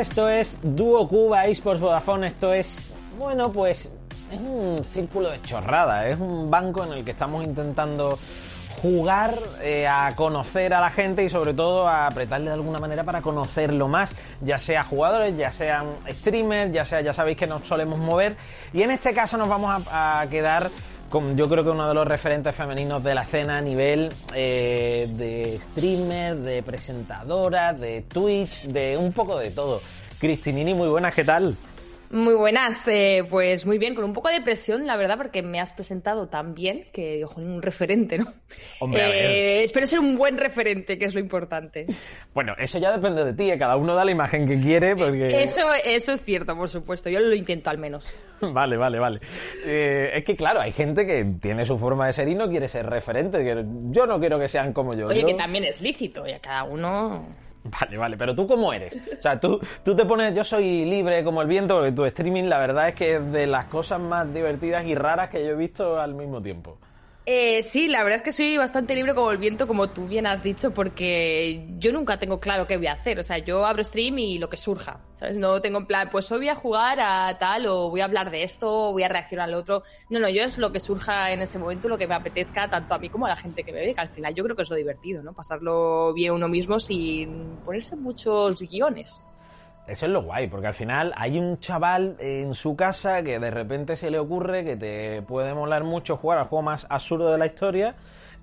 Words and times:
esto 0.00 0.30
es 0.30 0.56
Duo 0.62 1.06
Cuba 1.06 1.44
eSports 1.44 1.80
Vodafone, 1.80 2.28
esto 2.28 2.54
es, 2.54 2.94
bueno, 3.18 3.52
pues 3.52 3.90
es 4.32 4.40
un 4.40 4.82
círculo 4.82 5.30
de 5.30 5.42
chorrada, 5.42 6.08
es 6.08 6.18
un 6.18 6.50
banco 6.50 6.84
en 6.84 6.92
el 6.94 7.04
que 7.04 7.10
estamos 7.10 7.44
intentando 7.44 8.18
jugar 8.80 9.38
eh, 9.60 9.86
a 9.86 10.16
conocer 10.16 10.72
a 10.72 10.80
la 10.80 10.88
gente 10.88 11.22
y 11.22 11.28
sobre 11.28 11.52
todo 11.52 11.86
a 11.86 12.06
apretarle 12.06 12.46
de 12.46 12.54
alguna 12.54 12.78
manera 12.78 13.04
para 13.04 13.20
conocerlo 13.20 13.88
más, 13.88 14.10
ya 14.40 14.58
sea 14.58 14.84
jugadores, 14.84 15.36
ya 15.36 15.50
sean 15.50 15.88
streamers, 16.08 16.72
ya 16.72 16.86
sea, 16.86 17.02
ya 17.02 17.12
sabéis 17.12 17.36
que 17.36 17.46
nos 17.46 17.66
solemos 17.66 17.98
mover. 17.98 18.36
Y 18.72 18.82
en 18.82 18.92
este 18.92 19.12
caso 19.12 19.36
nos 19.36 19.50
vamos 19.50 19.84
a, 19.90 20.24
quedar 20.30 20.70
yo 21.34 21.48
creo 21.48 21.64
que 21.64 21.70
uno 21.70 21.88
de 21.88 21.94
los 21.94 22.06
referentes 22.06 22.54
femeninos 22.54 23.02
de 23.02 23.14
la 23.16 23.22
escena 23.22 23.58
a 23.58 23.60
nivel 23.60 24.12
eh, 24.32 25.08
de 25.10 25.58
streamer, 25.70 26.36
de 26.36 26.62
presentadora, 26.62 27.72
de 27.72 28.02
Twitch, 28.02 28.66
de 28.66 28.96
un 28.96 29.12
poco 29.12 29.36
de 29.36 29.50
todo. 29.50 29.80
Cristinini, 30.20 30.72
muy 30.72 30.88
buenas, 30.88 31.12
¿qué 31.12 31.24
tal? 31.24 31.56
Muy 32.10 32.34
buenas, 32.34 32.88
eh, 32.88 33.24
pues 33.30 33.64
muy 33.66 33.78
bien, 33.78 33.94
con 33.94 34.02
un 34.02 34.12
poco 34.12 34.30
de 34.30 34.40
presión, 34.40 34.84
la 34.84 34.96
verdad, 34.96 35.16
porque 35.16 35.42
me 35.42 35.60
has 35.60 35.72
presentado 35.72 36.26
tan 36.26 36.54
bien 36.54 36.88
que, 36.92 37.24
ojo, 37.24 37.40
un 37.40 37.62
referente, 37.62 38.18
¿no? 38.18 38.32
Hombre, 38.80 39.02
eh, 39.60 39.62
espero 39.62 39.86
ser 39.86 40.00
un 40.00 40.18
buen 40.18 40.36
referente, 40.36 40.98
que 40.98 41.04
es 41.04 41.14
lo 41.14 41.20
importante. 41.20 41.86
Bueno, 42.34 42.54
eso 42.58 42.80
ya 42.80 42.90
depende 42.90 43.24
de 43.24 43.32
ti, 43.34 43.48
¿eh? 43.52 43.56
cada 43.56 43.76
uno 43.76 43.94
da 43.94 44.04
la 44.04 44.10
imagen 44.10 44.48
que 44.48 44.60
quiere, 44.60 44.96
porque... 44.96 45.28
Eso, 45.28 45.62
eso 45.84 46.14
es 46.14 46.22
cierto, 46.22 46.56
por 46.56 46.68
supuesto, 46.68 47.08
yo 47.10 47.20
lo 47.20 47.32
intento 47.32 47.70
al 47.70 47.78
menos. 47.78 48.18
Vale, 48.40 48.78
vale, 48.78 48.98
vale. 48.98 49.20
es 49.62 50.24
que 50.24 50.34
claro, 50.34 50.62
hay 50.62 50.72
gente 50.72 51.04
que 51.04 51.26
tiene 51.42 51.66
su 51.66 51.76
forma 51.76 52.06
de 52.06 52.14
ser 52.14 52.26
y 52.26 52.34
no 52.34 52.48
quiere 52.48 52.68
ser 52.68 52.86
referente. 52.86 53.44
Yo 53.90 54.06
no 54.06 54.18
quiero 54.18 54.38
que 54.38 54.48
sean 54.48 54.72
como 54.72 54.94
yo. 54.94 55.08
Oye, 55.08 55.26
que 55.26 55.34
también 55.34 55.64
es 55.64 55.82
lícito, 55.82 56.26
y 56.26 56.32
a 56.32 56.38
cada 56.38 56.64
uno... 56.64 57.49
Vale, 57.80 57.98
vale, 57.98 58.16
pero 58.16 58.34
tú 58.34 58.46
cómo 58.46 58.72
eres? 58.72 58.96
O 59.18 59.20
sea, 59.20 59.38
tú, 59.38 59.60
tú 59.84 59.94
te 59.94 60.04
pones, 60.04 60.34
yo 60.34 60.44
soy 60.44 60.84
libre 60.84 61.22
como 61.22 61.42
el 61.42 61.48
viento, 61.48 61.76
porque 61.76 61.92
tu 61.92 62.04
streaming 62.06 62.44
la 62.44 62.58
verdad 62.58 62.88
es 62.88 62.94
que 62.94 63.16
es 63.16 63.32
de 63.32 63.46
las 63.46 63.66
cosas 63.66 64.00
más 64.00 64.32
divertidas 64.32 64.84
y 64.86 64.94
raras 64.94 65.28
que 65.28 65.44
yo 65.44 65.50
he 65.50 65.56
visto 65.56 66.00
al 66.00 66.14
mismo 66.14 66.42
tiempo. 66.42 66.78
Eh, 67.26 67.62
sí, 67.62 67.86
la 67.86 68.02
verdad 68.02 68.16
es 68.16 68.22
que 68.22 68.32
soy 68.32 68.56
bastante 68.56 68.94
libre 68.94 69.14
como 69.14 69.30
el 69.30 69.38
viento, 69.38 69.66
como 69.68 69.90
tú 69.90 70.08
bien 70.08 70.26
has 70.26 70.42
dicho, 70.42 70.72
porque 70.72 71.68
yo 71.78 71.92
nunca 71.92 72.18
tengo 72.18 72.40
claro 72.40 72.66
qué 72.66 72.76
voy 72.76 72.86
a 72.88 72.94
hacer. 72.94 73.18
O 73.18 73.22
sea, 73.22 73.38
yo 73.38 73.66
abro 73.66 73.84
stream 73.84 74.18
y 74.18 74.38
lo 74.38 74.48
que 74.48 74.56
surja, 74.56 75.04
¿sabes? 75.14 75.36
No 75.36 75.60
tengo 75.60 75.78
en 75.78 75.86
plan, 75.86 76.08
pues 76.10 76.32
hoy 76.32 76.38
voy 76.38 76.48
a 76.48 76.54
jugar 76.54 76.98
a 77.00 77.38
tal, 77.38 77.66
o 77.66 77.90
voy 77.90 78.00
a 78.00 78.06
hablar 78.06 78.30
de 78.30 78.42
esto, 78.42 78.88
o 78.88 78.92
voy 78.92 79.02
a 79.04 79.08
reaccionar 79.08 79.48
al 79.48 79.54
otro. 79.54 79.82
No, 80.08 80.18
no, 80.18 80.28
yo 80.28 80.42
es 80.42 80.58
lo 80.58 80.72
que 80.72 80.80
surja 80.80 81.30
en 81.32 81.42
ese 81.42 81.58
momento, 81.58 81.88
lo 81.88 81.98
que 81.98 82.08
me 82.08 82.14
apetezca, 82.14 82.68
tanto 82.68 82.94
a 82.94 82.98
mí 82.98 83.10
como 83.10 83.26
a 83.26 83.28
la 83.28 83.36
gente 83.36 83.62
que 83.64 83.72
me 83.72 83.80
ve, 83.80 83.94
que 83.94 84.00
al 84.00 84.08
final 84.08 84.34
yo 84.34 84.42
creo 84.42 84.56
que 84.56 84.62
es 84.62 84.70
lo 84.70 84.76
divertido, 84.76 85.22
¿no? 85.22 85.32
Pasarlo 85.34 86.12
bien 86.14 86.32
uno 86.32 86.48
mismo 86.48 86.80
sin 86.80 87.58
ponerse 87.64 87.96
muchos 87.96 88.62
guiones. 88.62 89.22
Eso 89.90 90.06
es 90.06 90.12
lo 90.12 90.22
guay, 90.22 90.46
porque 90.46 90.68
al 90.68 90.74
final 90.74 91.12
hay 91.16 91.36
un 91.36 91.58
chaval 91.58 92.16
en 92.20 92.54
su 92.54 92.76
casa 92.76 93.22
que 93.22 93.40
de 93.40 93.50
repente 93.50 93.96
se 93.96 94.08
le 94.08 94.20
ocurre 94.20 94.64
que 94.64 94.76
te 94.76 95.20
puede 95.22 95.52
molar 95.52 95.82
mucho 95.82 96.16
jugar 96.16 96.38
al 96.38 96.44
juego 96.44 96.62
más 96.62 96.86
absurdo 96.88 97.32
de 97.32 97.38
la 97.38 97.46
historia 97.46 97.96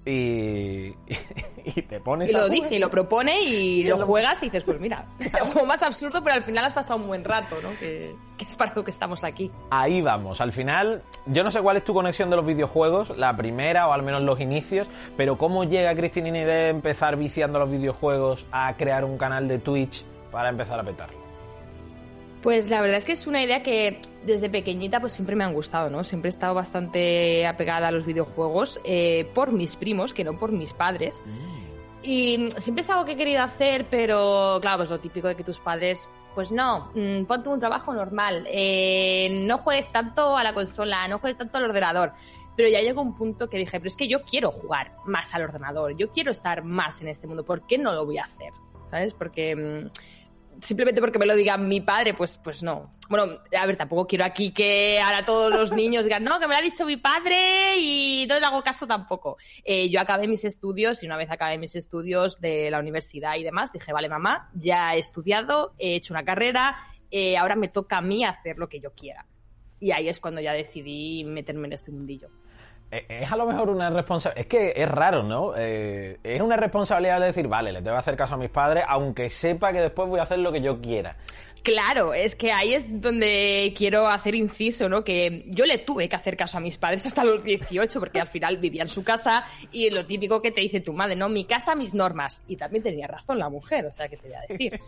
y, 0.06 0.94
y, 1.66 1.82
te 1.88 2.02
pones 2.02 2.30
y 2.30 2.34
lo 2.34 2.50
dice 2.50 2.76
y 2.76 2.80
lo 2.80 2.90
propone 2.90 3.44
y 3.44 3.84
lo, 3.84 4.06
juegas 4.06 4.42
y 4.42 4.46
dices 4.46 4.64
pues 4.64 4.80
mira 4.80 5.06
el 5.20 5.30
juego 5.32 5.66
más 5.66 5.84
absurdo 5.84 6.22
pero 6.22 6.36
al 6.36 6.44
final 6.44 6.66
has 6.66 6.74
pasado 6.74 7.00
un 7.00 7.08
buen 7.08 7.24
rato 7.24 7.62
no 7.62 7.70
que, 7.80 8.14
es 8.40 8.56
para 8.56 8.74
lo 8.74 8.84
que 8.84 8.92
estamos 8.92 9.24
aquí. 9.24 9.52
Ahí 9.72 10.02
vamos. 10.02 10.40
Al 10.42 10.52
final 10.52 11.02
yo 11.26 11.44
no 11.44 11.52
sé 11.52 11.62
cuál 11.62 11.78
es 11.78 11.84
tu 11.86 11.94
conexión 11.94 12.30
de 12.30 12.36
los 12.36 12.46
videojuegos 12.46 13.18
la 13.18 13.36
primera 13.38 13.88
o 13.88 13.94
al 13.94 14.04
menos 14.04 14.22
los 14.22 14.40
inicios 14.42 14.88
pero 15.16 15.38
cómo 15.38 15.64
llega 15.64 15.96
Cristinini 15.96 16.44
de 16.44 16.70
empezar 16.70 17.16
viciando 17.16 17.58
los 17.58 17.72
videojuegos 17.72 18.46
a 18.52 18.76
crear 18.76 19.06
un 19.06 19.18
canal 19.18 19.48
de 19.48 19.60
Twitch 19.60 20.04
para 20.30 20.50
empezar 20.50 20.78
a 20.80 20.84
petarlo 20.84 21.27
pues 22.42 22.70
la 22.70 22.82
verdad 22.82 22.98
es 22.98 23.06
que 23.06 23.14
es 23.14 23.28
una 23.28 23.42
idea 23.44 23.64
que 23.64 24.00
desde 24.26 24.50
pequeñita 24.50 25.00
pues 25.00 25.14
siempre 25.14 25.36
me 25.36 25.44
han 25.44 25.54
gustado, 25.54 25.90
¿no? 25.90 26.04
Siempre 26.04 26.30
he 26.30 26.32
estado 26.32 26.54
bastante 26.54 27.48
apegada 27.48 27.88
a 27.88 27.92
los 27.92 28.06
videojuegos 28.06 28.80
eh, 28.84 29.30
por 29.34 29.52
mis 29.52 29.76
primos, 29.76 30.14
que 30.14 30.24
no 30.24 30.38
por 30.38 30.52
mis 30.52 30.74
padres. 30.74 31.22
Mm. 31.26 31.68
Y 32.04 32.50
siempre 32.60 32.82
es 32.84 32.90
algo 32.90 33.06
que 33.06 33.14
he 33.14 33.18
querido 33.18 33.42
hacer, 33.42 33.88
pero 33.90 34.60
claro, 34.62 34.78
pues 34.78 34.90
lo 34.90 35.00
típico 35.00 35.28
de 35.28 35.36
que 35.36 35.44
tus 35.44 35.60
padres, 35.60 36.10
pues 36.36 36.52
no, 36.52 36.92
mm, 36.94 37.26
ponte 37.26 37.50
un 37.50 37.60
trabajo 37.60 37.92
normal, 37.92 38.46
eh, 38.50 39.30
no 39.46 39.58
juegues 39.58 39.92
tanto 39.92 40.38
a 40.38 40.44
la 40.44 40.54
consola, 40.54 41.08
no 41.08 41.20
juegues 41.20 41.38
tanto 41.38 41.58
al 41.58 41.66
ordenador. 41.66 42.14
Pero 42.56 42.70
ya 42.70 42.82
llegó 42.82 43.02
un 43.02 43.14
punto 43.14 43.50
que 43.50 43.58
dije, 43.58 43.80
pero 43.80 43.88
es 43.88 43.96
que 43.96 44.08
yo 44.08 44.24
quiero 44.24 44.52
jugar 44.52 44.96
más 45.06 45.34
al 45.36 45.44
ordenador, 45.44 45.96
yo 45.98 46.12
quiero 46.12 46.32
estar 46.32 46.64
más 46.64 47.02
en 47.02 47.08
este 47.08 47.28
mundo, 47.28 47.44
¿por 47.44 47.68
qué 47.68 47.78
no 47.78 47.94
lo 47.94 48.06
voy 48.06 48.18
a 48.20 48.24
hacer? 48.24 48.52
¿Sabes? 48.90 49.14
Porque 49.14 49.56
mm, 49.56 49.90
simplemente 50.62 51.02
porque 51.02 51.20
me 51.20 51.26
lo 51.26 51.36
diga 51.36 51.58
mi 51.58 51.82
padre, 51.82 52.14
pues, 52.14 52.38
pues 52.38 52.64
no. 52.64 52.94
Bueno, 53.10 53.40
a 53.58 53.66
ver, 53.66 53.76
tampoco 53.76 54.08
quiero 54.08 54.26
aquí 54.26 54.52
que 54.52 55.00
ahora 55.00 55.24
todos 55.24 55.54
los 55.54 55.72
niños 55.72 56.06
digan, 56.06 56.24
no, 56.24 56.40
que 56.40 56.48
me 56.48 56.54
lo 56.54 56.60
ha 56.60 56.64
dicho 56.64 56.86
mi 56.86 56.98
padre 56.98 57.78
y 57.80 58.26
no 58.28 58.40
le 58.40 58.46
hago 58.46 58.64
caso 58.64 58.86
tampoco. 58.88 59.38
Eh, 59.64 59.90
yo 59.90 60.00
acabé 60.00 60.28
mis 60.28 60.44
estudios 60.46 61.04
y 61.04 61.06
una 61.06 61.18
vez 61.18 61.30
acabé 61.32 61.58
mis 61.58 61.76
estudios 61.76 62.40
de 62.40 62.70
la 62.70 62.80
universidad 62.80 63.36
y 63.36 63.44
demás, 63.44 63.72
dije, 63.72 63.94
vale, 63.94 64.10
mamá, 64.10 64.50
ya 64.54 64.96
he 64.96 65.00
estudiado, 65.00 65.74
he 65.78 65.96
hecho 65.96 66.14
una 66.14 66.24
carrera, 66.24 66.76
eh, 67.12 67.38
ahora 67.38 67.56
me 67.56 67.68
toca 67.68 67.98
a 67.98 68.02
mí 68.02 68.26
hacer 68.26 68.58
lo 68.58 68.68
que 68.68 68.80
yo 68.80 68.92
quiera. 68.94 69.26
Y 69.80 69.92
ahí 69.92 70.10
es 70.10 70.20
cuando 70.20 70.42
ya 70.42 70.54
decidí 70.54 71.24
meterme 71.24 71.68
en 71.68 71.74
este 71.74 71.92
mundillo. 71.92 72.30
Eh, 72.90 73.06
es 73.10 73.32
a 73.32 73.36
lo 73.36 73.46
mejor 73.46 73.70
una 73.70 73.90
responsabilidad. 73.90 74.42
Es 74.42 74.48
que 74.48 74.74
es 74.76 74.88
raro, 74.88 75.24
¿no? 75.24 75.54
Eh, 75.58 76.20
es 76.24 76.42
una 76.42 76.56
responsabilidad 76.56 77.20
de 77.20 77.28
decir, 77.28 77.48
vale, 77.48 77.72
le 77.72 77.82
tengo 77.82 77.96
que 77.96 78.00
hacer 78.00 78.16
caso 78.16 78.36
a 78.36 78.38
mis 78.38 78.50
padres, 78.50 78.84
aunque 78.88 79.30
sepa 79.30 79.72
que 79.72 79.82
después 79.82 80.08
voy 80.08 80.20
a 80.20 80.24
hacer 80.24 80.40
lo 80.40 80.52
que 80.52 80.62
yo 80.62 80.80
quiera. 80.80 81.18
Claro, 81.64 82.14
es 82.14 82.38
que 82.38 82.54
ahí 82.54 82.74
es 82.74 83.02
donde 83.02 83.74
quiero 83.76 84.08
hacer 84.08 84.36
inciso, 84.36 84.88
¿no? 84.88 85.04
Que 85.04 85.44
yo 85.48 85.66
le 85.66 85.80
tuve 85.80 86.08
que 86.08 86.16
hacer 86.16 86.38
caso 86.38 86.58
a 86.58 86.62
mis 86.62 86.78
padres 86.78 87.06
hasta 87.06 87.26
los 87.26 87.44
18, 87.44 88.00
porque 88.00 88.22
al 88.22 88.30
final 88.30 88.56
vivía 88.58 88.84
en 88.84 88.88
su 88.88 89.04
casa 89.04 89.44
y 89.74 89.90
lo 89.90 90.06
típico 90.06 90.42
que 90.42 90.52
te 90.52 90.62
dice 90.62 90.80
tu 90.80 90.94
madre, 90.94 91.18
¿no? 91.18 91.28
Mi 91.28 91.44
casa, 91.44 91.76
mis 91.76 91.94
normas. 91.94 92.42
Y 92.48 92.56
también 92.56 92.84
tenía 92.84 93.08
razón 93.08 93.38
la 93.40 93.50
mujer, 93.50 93.86
o 93.86 93.92
sea, 93.92 94.08
¿qué 94.08 94.16
te 94.16 94.28
voy 94.28 94.38
a 94.38 94.42
decir? 94.48 94.80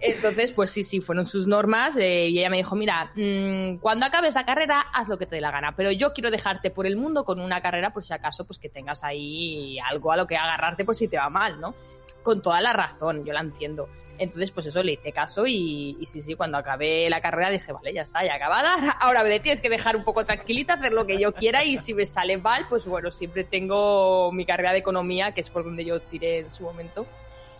Entonces, 0.00 0.52
pues 0.52 0.70
sí, 0.70 0.84
sí, 0.84 1.00
fueron 1.00 1.24
sus 1.24 1.46
normas 1.46 1.96
eh, 1.96 2.28
y 2.28 2.38
ella 2.38 2.50
me 2.50 2.58
dijo, 2.58 2.76
mira, 2.76 3.12
mm, 3.14 3.78
cuando 3.78 4.04
acabes 4.06 4.34
la 4.34 4.44
carrera, 4.44 4.80
haz 4.92 5.08
lo 5.08 5.16
que 5.16 5.26
te 5.26 5.36
dé 5.36 5.40
la 5.40 5.50
gana, 5.50 5.74
pero 5.76 5.90
yo 5.92 6.12
quiero 6.12 6.30
dejarte 6.30 6.70
por 6.70 6.86
el 6.86 6.96
mundo 6.96 7.24
con 7.24 7.40
una 7.40 7.62
carrera 7.62 7.92
por 7.92 8.04
si 8.04 8.12
acaso, 8.12 8.46
pues 8.46 8.58
que 8.58 8.68
tengas 8.68 9.02
ahí 9.02 9.78
algo 9.78 10.12
a 10.12 10.16
lo 10.16 10.26
que 10.26 10.36
agarrarte 10.36 10.84
por 10.84 10.94
si 10.94 11.08
te 11.08 11.16
va 11.16 11.30
mal, 11.30 11.58
¿no? 11.60 11.74
Con 12.22 12.42
toda 12.42 12.60
la 12.60 12.72
razón, 12.72 13.24
yo 13.24 13.32
la 13.32 13.40
entiendo. 13.40 13.88
Entonces, 14.18 14.50
pues 14.52 14.66
eso, 14.66 14.82
le 14.82 14.92
hice 14.92 15.12
caso 15.12 15.46
y, 15.46 15.98
sí, 16.06 16.20
sí, 16.20 16.34
cuando 16.34 16.56
acabé 16.56 17.10
la 17.10 17.20
carrera 17.20 17.50
dije, 17.50 17.72
vale, 17.72 17.92
ya 17.92 18.02
está, 18.02 18.24
ya 18.24 18.34
acabada. 18.34 18.70
Ahora 19.00 19.24
me 19.24 19.40
tienes 19.40 19.60
que 19.60 19.68
dejar 19.68 19.96
un 19.96 20.04
poco 20.04 20.24
tranquilita, 20.24 20.74
hacer 20.74 20.92
lo 20.92 21.06
que 21.06 21.18
yo 21.18 21.32
quiera 21.34 21.64
y 21.64 21.78
si 21.78 21.94
me 21.94 22.06
sale 22.06 22.38
mal, 22.38 22.66
pues 22.68 22.86
bueno, 22.86 23.10
siempre 23.10 23.42
tengo 23.44 24.30
mi 24.32 24.46
carrera 24.46 24.72
de 24.72 24.78
economía, 24.78 25.32
que 25.32 25.40
es 25.40 25.50
por 25.50 25.64
donde 25.64 25.84
yo 25.84 26.00
tiré 26.00 26.40
en 26.40 26.50
su 26.50 26.62
momento. 26.62 27.06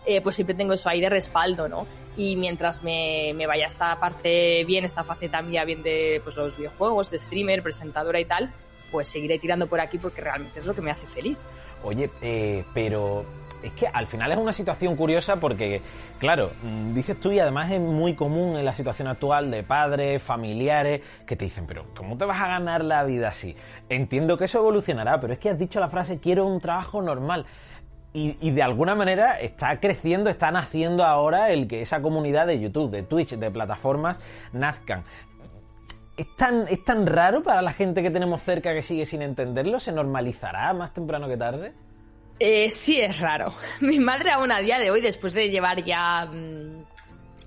Eh, 0.05 0.21
pues 0.21 0.35
siempre 0.35 0.55
tengo 0.55 0.73
eso 0.73 0.87
ahí 0.87 1.01
de 1.01 1.09
respaldo, 1.09 1.67
¿no? 1.67 1.87
Y 2.15 2.35
mientras 2.37 2.83
me, 2.83 3.33
vaya 3.47 3.67
esta 3.67 3.99
parte 3.99 4.63
bien, 4.65 4.85
esta 4.85 5.03
faceta 5.03 5.41
mía 5.41 5.65
bien 5.65 5.81
de 5.81 6.21
pues, 6.23 6.35
los 6.35 6.55
videojuegos, 6.57 7.09
de 7.09 7.17
streamer, 7.17 7.63
presentadora 7.63 8.19
y 8.19 8.25
tal, 8.25 8.51
pues 8.91 9.07
seguiré 9.07 9.39
tirando 9.39 9.67
por 9.67 9.79
aquí 9.79 9.97
porque 9.97 10.21
realmente 10.21 10.59
es 10.59 10.65
lo 10.65 10.75
que 10.75 10.81
me 10.81 10.91
hace 10.91 11.07
feliz. 11.07 11.37
Oye, 11.83 12.09
eh, 12.21 12.63
pero 12.73 13.25
es 13.63 13.73
que 13.73 13.87
al 13.87 14.05
final 14.05 14.31
es 14.31 14.37
una 14.37 14.53
situación 14.53 14.95
curiosa 14.95 15.37
porque, 15.37 15.81
claro, 16.19 16.51
mm, 16.61 16.93
dices 16.93 17.19
tú 17.19 17.31
y 17.31 17.39
además 17.39 17.71
es 17.71 17.79
muy 17.79 18.13
común 18.13 18.57
en 18.57 18.65
la 18.65 18.75
situación 18.75 19.07
actual 19.07 19.49
de 19.49 19.63
padres, 19.63 20.21
familiares, 20.21 21.01
que 21.25 21.35
te 21.35 21.45
dicen, 21.45 21.65
pero 21.65 21.87
¿cómo 21.95 22.15
te 22.15 22.25
vas 22.25 22.39
a 22.41 22.47
ganar 22.47 22.83
la 22.83 23.03
vida 23.03 23.29
así? 23.29 23.55
Entiendo 23.89 24.37
que 24.37 24.45
eso 24.45 24.59
evolucionará, 24.59 25.19
pero 25.19 25.33
es 25.33 25.39
que 25.39 25.49
has 25.49 25.57
dicho 25.57 25.79
la 25.79 25.89
frase, 25.89 26.19
quiero 26.19 26.45
un 26.45 26.59
trabajo 26.59 27.01
normal 27.01 27.45
y, 28.15 28.51
de 28.51 28.63
alguna 28.63 28.95
manera 28.95 29.39
está 29.41 29.77
creciendo, 29.81 30.29
está 30.29 30.49
naciendo 30.49 31.03
ahora 31.03 31.49
el 31.49 31.67
que 31.67 31.81
esa 31.81 32.01
comunidad 32.01 32.47
de 32.47 32.59
YouTube, 32.59 32.89
de 32.89 33.03
Twitch, 33.03 33.35
de 33.35 33.51
plataformas 33.51 34.21
nazcan. 34.53 35.03
¿Es 36.15 36.33
tan, 36.37 36.65
¿Es 36.69 36.85
tan 36.85 37.05
raro 37.05 37.43
para 37.43 37.61
la 37.61 37.73
gente 37.73 38.01
que 38.01 38.09
tenemos 38.09 38.41
cerca 38.41 38.73
que 38.73 38.81
sigue 38.81 39.05
sin 39.05 39.21
entenderlo? 39.21 39.81
¿Se 39.81 39.91
normalizará 39.91 40.71
más 40.73 40.93
temprano 40.93 41.27
que 41.27 41.35
tarde? 41.35 41.73
Eh, 42.39 42.69
sí, 42.69 43.01
es 43.01 43.19
raro. 43.19 43.53
Mi 43.81 43.99
madre 43.99 44.31
aún 44.31 44.51
a 44.51 44.59
día 44.59 44.79
de 44.79 44.91
hoy, 44.91 45.01
después 45.01 45.33
de 45.33 45.49
llevar 45.49 45.83
ya 45.83 46.25
mm, 46.25 46.83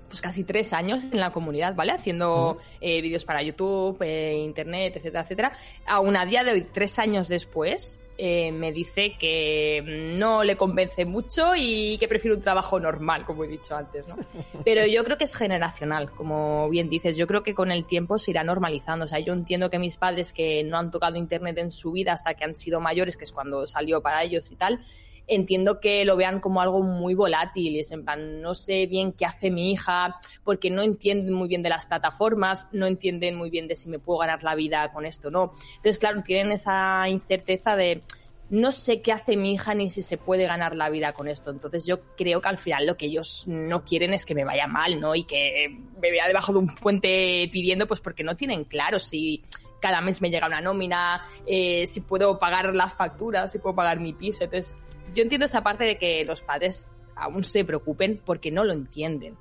pues 0.07 0.21
casi 0.21 0.43
tres 0.43 0.71
años 0.73 1.03
en 1.03 1.19
la 1.19 1.31
comunidad, 1.31 1.73
¿vale? 1.73 1.93
Haciendo 1.93 2.59
eh, 2.79 3.01
vídeos 3.01 3.25
para 3.25 3.41
YouTube, 3.41 3.97
eh, 4.01 4.35
Internet, 4.35 4.97
etcétera, 4.97 5.23
etcétera. 5.23 5.51
Aún 5.87 6.15
a 6.15 6.25
día 6.25 6.43
de 6.43 6.51
hoy, 6.51 6.67
tres 6.71 6.99
años 6.99 7.27
después, 7.27 7.99
eh, 8.21 8.51
me 8.51 8.73
dice 8.73 9.15
que 9.17 10.11
no 10.17 10.43
le 10.43 10.57
convence 10.57 11.05
mucho 11.05 11.53
y 11.55 11.97
que 11.99 12.09
prefiere 12.09 12.35
un 12.35 12.41
trabajo 12.41 12.77
normal, 12.77 13.25
como 13.25 13.45
he 13.45 13.47
dicho 13.47 13.77
antes, 13.77 14.05
¿no? 14.09 14.17
Pero 14.65 14.85
yo 14.85 15.05
creo 15.05 15.17
que 15.17 15.23
es 15.23 15.33
generacional, 15.33 16.11
como 16.11 16.67
bien 16.69 16.89
dices. 16.89 17.15
Yo 17.15 17.27
creo 17.27 17.43
que 17.43 17.55
con 17.55 17.71
el 17.71 17.85
tiempo 17.85 18.19
se 18.19 18.31
irá 18.31 18.43
normalizando. 18.43 19.05
O 19.05 19.07
sea, 19.07 19.19
yo 19.19 19.31
entiendo 19.31 19.69
que 19.69 19.79
mis 19.79 19.95
padres 19.95 20.33
que 20.33 20.65
no 20.65 20.77
han 20.77 20.91
tocado 20.91 21.15
internet 21.17 21.57
en 21.59 21.69
su 21.69 21.93
vida 21.93 22.11
hasta 22.11 22.33
que 22.33 22.43
han 22.43 22.55
sido 22.55 22.81
mayores, 22.81 23.15
que 23.15 23.23
es 23.23 23.31
cuando 23.31 23.65
salió 23.67 24.01
para 24.01 24.21
ellos 24.21 24.51
y 24.51 24.57
tal, 24.57 24.81
entiendo 25.29 25.79
que 25.79 26.03
lo 26.05 26.15
vean 26.15 26.39
como 26.39 26.61
algo 26.61 26.81
muy 26.81 27.13
volátil. 27.13 27.75
Y 27.75 27.79
es 27.79 27.91
en 27.91 28.03
plan, 28.03 28.41
no 28.41 28.55
sé 28.55 28.87
bien 28.87 29.13
qué 29.13 29.25
hace 29.25 29.51
mi 29.51 29.71
hija, 29.71 30.15
porque 30.43 30.69
no 30.69 30.81
entienden 30.81 31.33
muy 31.33 31.47
bien 31.47 31.63
de 31.63 31.69
las 31.69 31.85
plataformas, 31.85 32.67
no 32.71 32.85
entienden 32.87 33.35
muy 33.35 33.49
bien 33.49 33.67
de 33.67 33.75
si 33.75 33.89
me 33.89 33.99
puedo 33.99 34.19
ganar 34.19 34.43
la 34.43 34.55
vida 34.55 34.91
con 34.91 35.05
esto, 35.05 35.31
¿no? 35.31 35.51
Entonces, 35.77 35.99
claro, 35.99 36.21
tienen 36.23 36.51
esa 36.51 37.07
incerteza 37.07 37.75
de 37.75 38.01
no 38.49 38.71
sé 38.71 39.01
qué 39.01 39.11
hace 39.11 39.37
mi 39.37 39.53
hija 39.53 39.75
ni 39.75 39.89
si 39.89 40.01
se 40.01 40.17
puede 40.17 40.45
ganar 40.45 40.75
la 40.75 40.89
vida 40.89 41.13
con 41.13 41.27
esto. 41.27 41.51
Entonces 41.51 41.85
yo 41.85 42.01
creo 42.17 42.41
que 42.41 42.49
al 42.49 42.57
final 42.57 42.85
lo 42.87 42.97
que 42.97 43.05
ellos 43.05 43.43
no 43.47 43.83
quieren 43.83 44.13
es 44.13 44.25
que 44.25 44.33
me 44.33 44.43
vaya 44.43 44.67
mal, 44.67 44.99
¿no? 44.99 45.15
Y 45.15 45.23
que 45.23 45.77
me 46.01 46.11
vea 46.11 46.27
debajo 46.27 46.53
de 46.53 46.59
un 46.59 46.67
puente 46.67 47.47
pidiendo, 47.51 47.85
pues 47.85 48.01
porque 48.01 48.23
no 48.23 48.35
tienen 48.35 48.63
claro 48.63 48.99
si 48.99 49.43
cada 49.79 50.01
mes 50.01 50.21
me 50.21 50.29
llega 50.29 50.47
una 50.47 50.61
nómina, 50.61 51.21
eh, 51.45 51.85
si 51.85 52.01
puedo 52.01 52.39
pagar 52.39 52.73
las 52.75 52.93
facturas, 52.93 53.51
si 53.51 53.59
puedo 53.59 53.75
pagar 53.75 53.99
mi 53.99 54.13
piso. 54.13 54.43
Entonces 54.43 54.75
yo 55.13 55.23
entiendo 55.23 55.45
esa 55.45 55.61
parte 55.61 55.83
de 55.83 55.97
que 55.97 56.23
los 56.25 56.41
padres 56.41 56.93
aún 57.15 57.43
se 57.43 57.65
preocupen 57.65 58.21
porque 58.23 58.51
no 58.51 58.63
lo 58.63 58.73
entienden. 58.73 59.35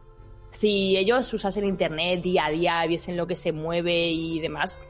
Si 0.51 0.97
ellos 0.97 1.33
usasen 1.33 1.65
internet 1.65 2.23
día 2.23 2.47
a 2.47 2.51
día, 2.51 2.87
viesen 2.87 3.17
lo 3.17 3.27
que 3.27 3.37
se 3.37 3.53
mueve 3.53 4.11
y 4.11 4.41
demás, 4.41 4.81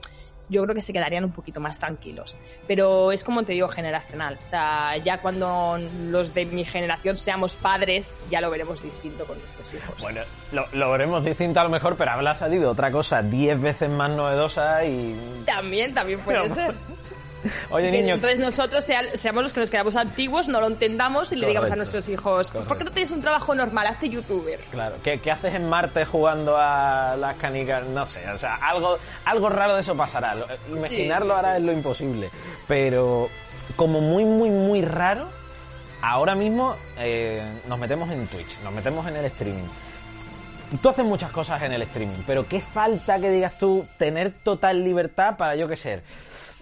yo 0.48 0.62
creo 0.62 0.74
que 0.74 0.80
se 0.80 0.92
quedarían 0.92 1.24
un 1.24 1.32
poquito 1.32 1.60
más 1.60 1.78
tranquilos. 1.78 2.36
Pero 2.66 3.12
es 3.12 3.24
como 3.24 3.42
te 3.42 3.52
digo, 3.52 3.68
generacional. 3.68 4.38
O 4.44 4.48
sea, 4.48 4.96
ya 4.96 5.20
cuando 5.20 5.78
los 6.06 6.32
de 6.34 6.46
mi 6.46 6.64
generación 6.64 7.16
seamos 7.16 7.56
padres, 7.56 8.16
ya 8.30 8.40
lo 8.40 8.50
veremos 8.50 8.82
distinto 8.82 9.26
con 9.26 9.38
nuestros 9.38 9.72
hijos. 9.74 10.00
Bueno, 10.00 10.22
lo, 10.52 10.90
veremos 10.90 11.24
distinto 11.24 11.60
a 11.60 11.64
lo 11.64 11.70
mejor, 11.70 11.96
pero 11.96 12.12
habrá 12.12 12.34
salido 12.34 12.70
otra 12.70 12.90
cosa 12.90 13.22
diez 13.22 13.60
veces 13.60 13.90
más 13.90 14.10
novedosa 14.10 14.84
y... 14.84 15.42
También, 15.44 15.94
también 15.94 16.20
puede 16.20 16.48
ser. 16.50 16.74
Oye, 17.70 17.90
niño. 17.90 18.14
Entonces 18.14 18.40
nosotros 18.40 18.84
seamos 18.84 19.42
los 19.42 19.52
que 19.52 19.60
nos 19.60 19.70
quedamos 19.70 19.96
antiguos, 19.96 20.48
no 20.48 20.60
lo 20.60 20.66
entendamos 20.66 21.32
y 21.32 21.36
le 21.36 21.46
digamos 21.46 21.70
a 21.70 21.76
nuestros 21.76 22.08
hijos, 22.08 22.50
¿por 22.50 22.78
qué 22.78 22.84
no 22.84 22.90
tienes 22.90 23.10
un 23.10 23.20
trabajo 23.20 23.54
normal? 23.54 23.86
Hazte 23.86 24.08
youtuber. 24.08 24.58
Claro, 24.70 24.96
¿Qué, 25.02 25.20
haces 25.30 25.54
en 25.54 25.68
Marte 25.68 26.04
jugando 26.04 26.56
a 26.56 27.16
las 27.16 27.36
canicas? 27.36 27.84
No 27.86 28.04
sé, 28.04 28.28
o 28.30 28.38
sea, 28.38 28.56
algo, 28.56 28.98
algo 29.24 29.48
raro 29.48 29.74
de 29.74 29.80
eso 29.80 29.96
pasará. 29.96 30.36
Imaginarlo 30.68 31.36
ahora 31.36 31.56
es 31.56 31.62
lo 31.62 31.72
imposible. 31.72 32.30
Pero 32.66 33.28
como 33.76 34.00
muy, 34.00 34.24
muy, 34.24 34.50
muy 34.50 34.82
raro, 34.82 35.28
ahora 36.02 36.34
mismo 36.34 36.76
eh, 36.98 37.42
nos 37.68 37.78
metemos 37.78 38.10
en 38.10 38.26
Twitch, 38.26 38.58
nos 38.62 38.72
metemos 38.72 39.06
en 39.06 39.16
el 39.16 39.24
streaming. 39.26 39.68
Tú 40.82 40.90
haces 40.90 41.04
muchas 41.04 41.30
cosas 41.30 41.62
en 41.62 41.72
el 41.72 41.82
streaming, 41.82 42.22
pero 42.26 42.46
¿qué 42.46 42.60
falta 42.60 43.18
que 43.18 43.30
digas 43.30 43.58
tú 43.58 43.86
tener 43.96 44.32
total 44.42 44.84
libertad 44.84 45.36
para, 45.38 45.56
yo 45.56 45.66
qué 45.66 45.76
sé, 45.76 46.02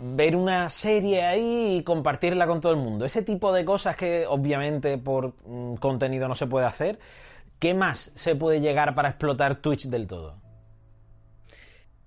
ver 0.02 0.36
una 0.36 0.68
serie 0.68 1.24
ahí 1.24 1.76
y 1.78 1.82
compartirla 1.82 2.46
con 2.46 2.60
todo 2.60 2.72
el 2.72 2.78
mundo. 2.78 3.04
Ese 3.04 3.22
tipo 3.22 3.52
de 3.52 3.64
cosas 3.64 3.96
que 3.96 4.26
obviamente 4.26 4.98
por 4.98 5.34
mm, 5.44 5.76
contenido 5.76 6.28
no 6.28 6.34
se 6.34 6.46
puede 6.46 6.66
hacer. 6.66 6.98
¿Qué 7.58 7.74
más 7.74 8.12
se 8.14 8.36
puede 8.36 8.60
llegar 8.60 8.94
para 8.94 9.08
explotar 9.08 9.56
Twitch 9.56 9.86
del 9.86 10.06
todo? 10.06 10.36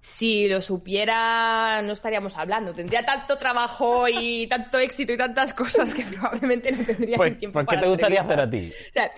Si 0.01 0.47
lo 0.47 0.62
supiera, 0.62 1.81
no 1.83 1.91
estaríamos 1.91 2.38
hablando. 2.38 2.74
Tendría 2.74 3.06
tanto 3.06 3.38
trabajo 3.38 4.07
y 4.07 4.47
tanto 4.47 4.80
éxito 4.80 5.12
y 5.13 5.18
tantas 5.18 5.53
cosas 5.53 5.94
que 5.94 6.03
probablemente 6.03 6.71
no 6.71 6.85
tendría 6.85 7.18
pues, 7.18 7.38
tiempo 7.38 7.63
pues, 7.63 7.68
¿Qué 7.68 7.77
te 7.77 7.89
gustaría 7.89 8.21
hacer 8.21 8.39
a 8.39 8.50
ti? 8.50 8.71
O 8.71 8.94
sea, 8.94 9.12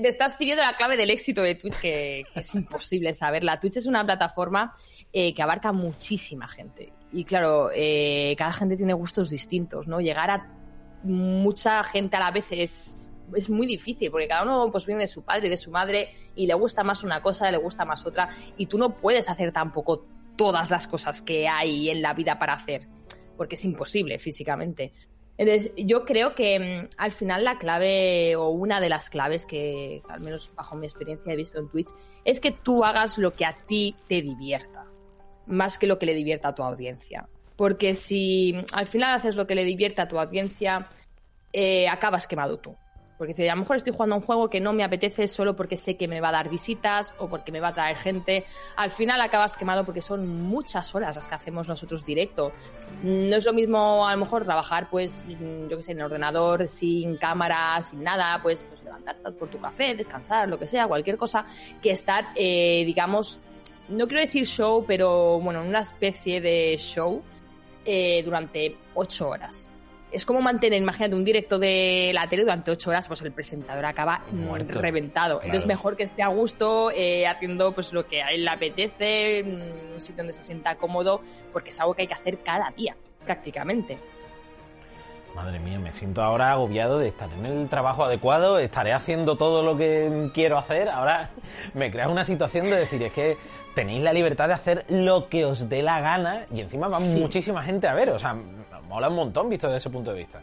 me 0.00 0.08
estás 0.08 0.36
pidiendo 0.36 0.62
la 0.62 0.74
clave 0.74 0.96
del 0.96 1.10
éxito 1.10 1.42
de 1.42 1.54
Twitch, 1.54 1.76
que, 1.76 2.24
es 2.34 2.54
imposible 2.54 3.14
saberla. 3.14 3.58
Twitch 3.58 3.78
es 3.78 3.86
una 3.86 4.04
plataforma 4.04 4.76
eh, 5.12 5.32
que 5.32 5.42
abarca 5.42 5.72
muchísima 5.72 6.46
gente 6.46 6.92
y 7.12 7.24
claro, 7.24 7.70
eh, 7.74 8.34
cada 8.36 8.52
gente 8.52 8.76
tiene 8.76 8.92
gustos 8.92 9.30
distintos, 9.30 9.86
¿no? 9.86 10.00
Llegar 10.00 10.30
a 10.30 10.46
mucha 11.02 11.82
gente 11.84 12.16
a 12.16 12.20
la 12.20 12.30
vez 12.30 12.46
es, 12.50 12.98
es 13.34 13.48
muy 13.48 13.66
difícil, 13.66 14.10
porque 14.10 14.28
cada 14.28 14.42
uno 14.42 14.70
pues 14.70 14.84
viene 14.84 15.02
de 15.02 15.08
su 15.08 15.22
padre 15.22 15.46
y 15.46 15.50
de 15.50 15.58
su 15.58 15.70
madre 15.70 16.08
y 16.34 16.46
le 16.46 16.54
gusta 16.54 16.84
más 16.84 17.02
una 17.02 17.22
cosa, 17.22 17.50
le 17.50 17.58
gusta 17.58 17.84
más 17.84 18.04
otra, 18.04 18.28
y 18.56 18.66
tú 18.66 18.78
no 18.78 18.96
puedes 18.96 19.28
hacer 19.28 19.52
tampoco 19.52 20.04
todas 20.36 20.70
las 20.70 20.86
cosas 20.86 21.22
que 21.22 21.48
hay 21.48 21.90
en 21.90 22.02
la 22.02 22.14
vida 22.14 22.38
para 22.38 22.54
hacer, 22.54 22.86
porque 23.36 23.54
es 23.54 23.64
imposible 23.64 24.18
físicamente. 24.18 24.92
Entonces, 25.36 25.72
yo 25.76 26.04
creo 26.04 26.34
que 26.34 26.58
mm, 26.58 26.88
al 26.98 27.12
final 27.12 27.44
la 27.44 27.58
clave, 27.58 28.36
o 28.36 28.48
una 28.48 28.80
de 28.80 28.88
las 28.88 29.08
claves 29.08 29.46
que, 29.46 30.02
al 30.08 30.20
menos 30.20 30.50
bajo 30.54 30.76
mi 30.76 30.86
experiencia 30.86 31.32
he 31.32 31.36
visto 31.36 31.58
en 31.58 31.68
Twitch, 31.68 31.88
es 32.24 32.40
que 32.40 32.50
tú 32.50 32.84
hagas 32.84 33.18
lo 33.18 33.32
que 33.32 33.46
a 33.46 33.56
ti 33.66 33.94
te 34.08 34.20
divierta 34.20 34.87
más 35.48 35.78
que 35.78 35.86
lo 35.86 35.98
que 35.98 36.06
le 36.06 36.14
divierta 36.14 36.48
a 36.48 36.54
tu 36.54 36.62
audiencia. 36.62 37.28
Porque 37.56 37.94
si 37.94 38.54
al 38.72 38.86
final 38.86 39.14
haces 39.14 39.34
lo 39.34 39.46
que 39.46 39.54
le 39.54 39.64
divierta 39.64 40.02
a 40.02 40.08
tu 40.08 40.18
audiencia, 40.18 40.88
eh, 41.52 41.88
acabas 41.88 42.26
quemado 42.26 42.58
tú. 42.58 42.76
Porque 43.18 43.34
si 43.34 43.46
a 43.48 43.54
lo 43.54 43.62
mejor 43.62 43.76
estoy 43.76 43.92
jugando 43.92 44.14
un 44.14 44.22
juego 44.22 44.48
que 44.48 44.60
no 44.60 44.72
me 44.72 44.84
apetece 44.84 45.26
solo 45.26 45.56
porque 45.56 45.76
sé 45.76 45.96
que 45.96 46.06
me 46.06 46.20
va 46.20 46.28
a 46.28 46.32
dar 46.32 46.48
visitas 46.48 47.16
o 47.18 47.28
porque 47.28 47.50
me 47.50 47.58
va 47.58 47.68
a 47.68 47.74
traer 47.74 47.96
gente, 47.96 48.44
al 48.76 48.90
final 48.90 49.20
acabas 49.20 49.56
quemado 49.56 49.84
porque 49.84 50.00
son 50.00 50.28
muchas 50.28 50.94
horas 50.94 51.16
las 51.16 51.26
que 51.26 51.34
hacemos 51.34 51.66
nosotros 51.66 52.04
directo. 52.04 52.52
No 53.02 53.34
es 53.34 53.44
lo 53.44 53.52
mismo 53.52 54.06
a 54.06 54.12
lo 54.12 54.18
mejor 54.18 54.44
trabajar, 54.44 54.88
pues, 54.88 55.26
yo 55.28 55.76
que 55.76 55.82
sé, 55.82 55.92
en 55.92 55.98
el 55.98 56.04
ordenador, 56.04 56.68
sin 56.68 57.16
cámara, 57.16 57.82
sin 57.82 58.04
nada, 58.04 58.40
pues, 58.40 58.62
pues 58.62 58.84
levantarte 58.84 59.32
por 59.32 59.50
tu 59.50 59.58
café, 59.58 59.96
descansar, 59.96 60.48
lo 60.48 60.56
que 60.56 60.68
sea, 60.68 60.86
cualquier 60.86 61.16
cosa, 61.16 61.44
que 61.82 61.90
estar, 61.90 62.28
eh, 62.36 62.84
digamos, 62.86 63.40
no 63.88 64.06
quiero 64.06 64.20
decir 64.20 64.46
show, 64.46 64.84
pero 64.86 65.40
bueno, 65.40 65.62
una 65.62 65.80
especie 65.80 66.40
de 66.40 66.76
show 66.78 67.22
eh, 67.84 68.22
durante 68.24 68.76
ocho 68.94 69.28
horas. 69.28 69.72
Es 70.10 70.24
como 70.24 70.40
mantener, 70.40 70.80
imagínate, 70.80 71.14
un 71.14 71.24
directo 71.24 71.58
de 71.58 72.10
la 72.14 72.26
tele 72.28 72.42
durante 72.42 72.70
ocho 72.70 72.88
horas, 72.88 73.06
pues 73.06 73.20
el 73.22 73.32
presentador 73.32 73.84
acaba 73.84 74.24
reventado. 74.68 75.40
Entonces 75.42 75.66
mejor 75.66 75.96
que 75.96 76.04
esté 76.04 76.22
a 76.22 76.28
gusto, 76.28 76.90
eh, 76.90 77.26
haciendo 77.26 77.74
pues 77.74 77.92
lo 77.92 78.06
que 78.06 78.22
a 78.22 78.30
él 78.30 78.44
le 78.44 78.50
apetece, 78.50 79.42
un 79.42 80.00
sitio 80.00 80.18
donde 80.18 80.32
se 80.32 80.42
sienta 80.42 80.76
cómodo, 80.76 81.20
porque 81.52 81.70
es 81.70 81.80
algo 81.80 81.92
que 81.92 82.02
hay 82.02 82.08
que 82.08 82.14
hacer 82.14 82.38
cada 82.42 82.70
día, 82.70 82.96
prácticamente. 83.24 83.98
Madre 85.38 85.60
mía, 85.60 85.78
me 85.78 85.92
siento 85.92 86.20
ahora 86.20 86.50
agobiado 86.50 86.98
de 86.98 87.06
estar 87.06 87.32
en 87.32 87.46
el 87.46 87.68
trabajo 87.68 88.04
adecuado, 88.04 88.58
estaré 88.58 88.92
haciendo 88.92 89.36
todo 89.36 89.62
lo 89.62 89.76
que 89.76 90.30
quiero 90.34 90.58
hacer. 90.58 90.88
Ahora 90.88 91.30
me 91.74 91.92
crea 91.92 92.08
una 92.08 92.24
situación 92.24 92.64
de 92.64 92.74
decir, 92.74 93.00
es 93.04 93.12
que 93.12 93.36
tenéis 93.72 94.02
la 94.02 94.12
libertad 94.12 94.48
de 94.48 94.54
hacer 94.54 94.84
lo 94.88 95.28
que 95.28 95.44
os 95.44 95.68
dé 95.68 95.80
la 95.80 96.00
gana 96.00 96.46
y 96.52 96.60
encima 96.60 96.88
va 96.88 96.98
muchísima 96.98 97.62
gente 97.62 97.86
a 97.86 97.94
ver. 97.94 98.10
O 98.10 98.18
sea, 98.18 98.34
mola 98.88 99.08
un 99.08 99.14
montón 99.14 99.48
visto 99.48 99.68
desde 99.68 99.76
ese 99.76 99.90
punto 99.90 100.10
de 100.10 100.18
vista. 100.18 100.42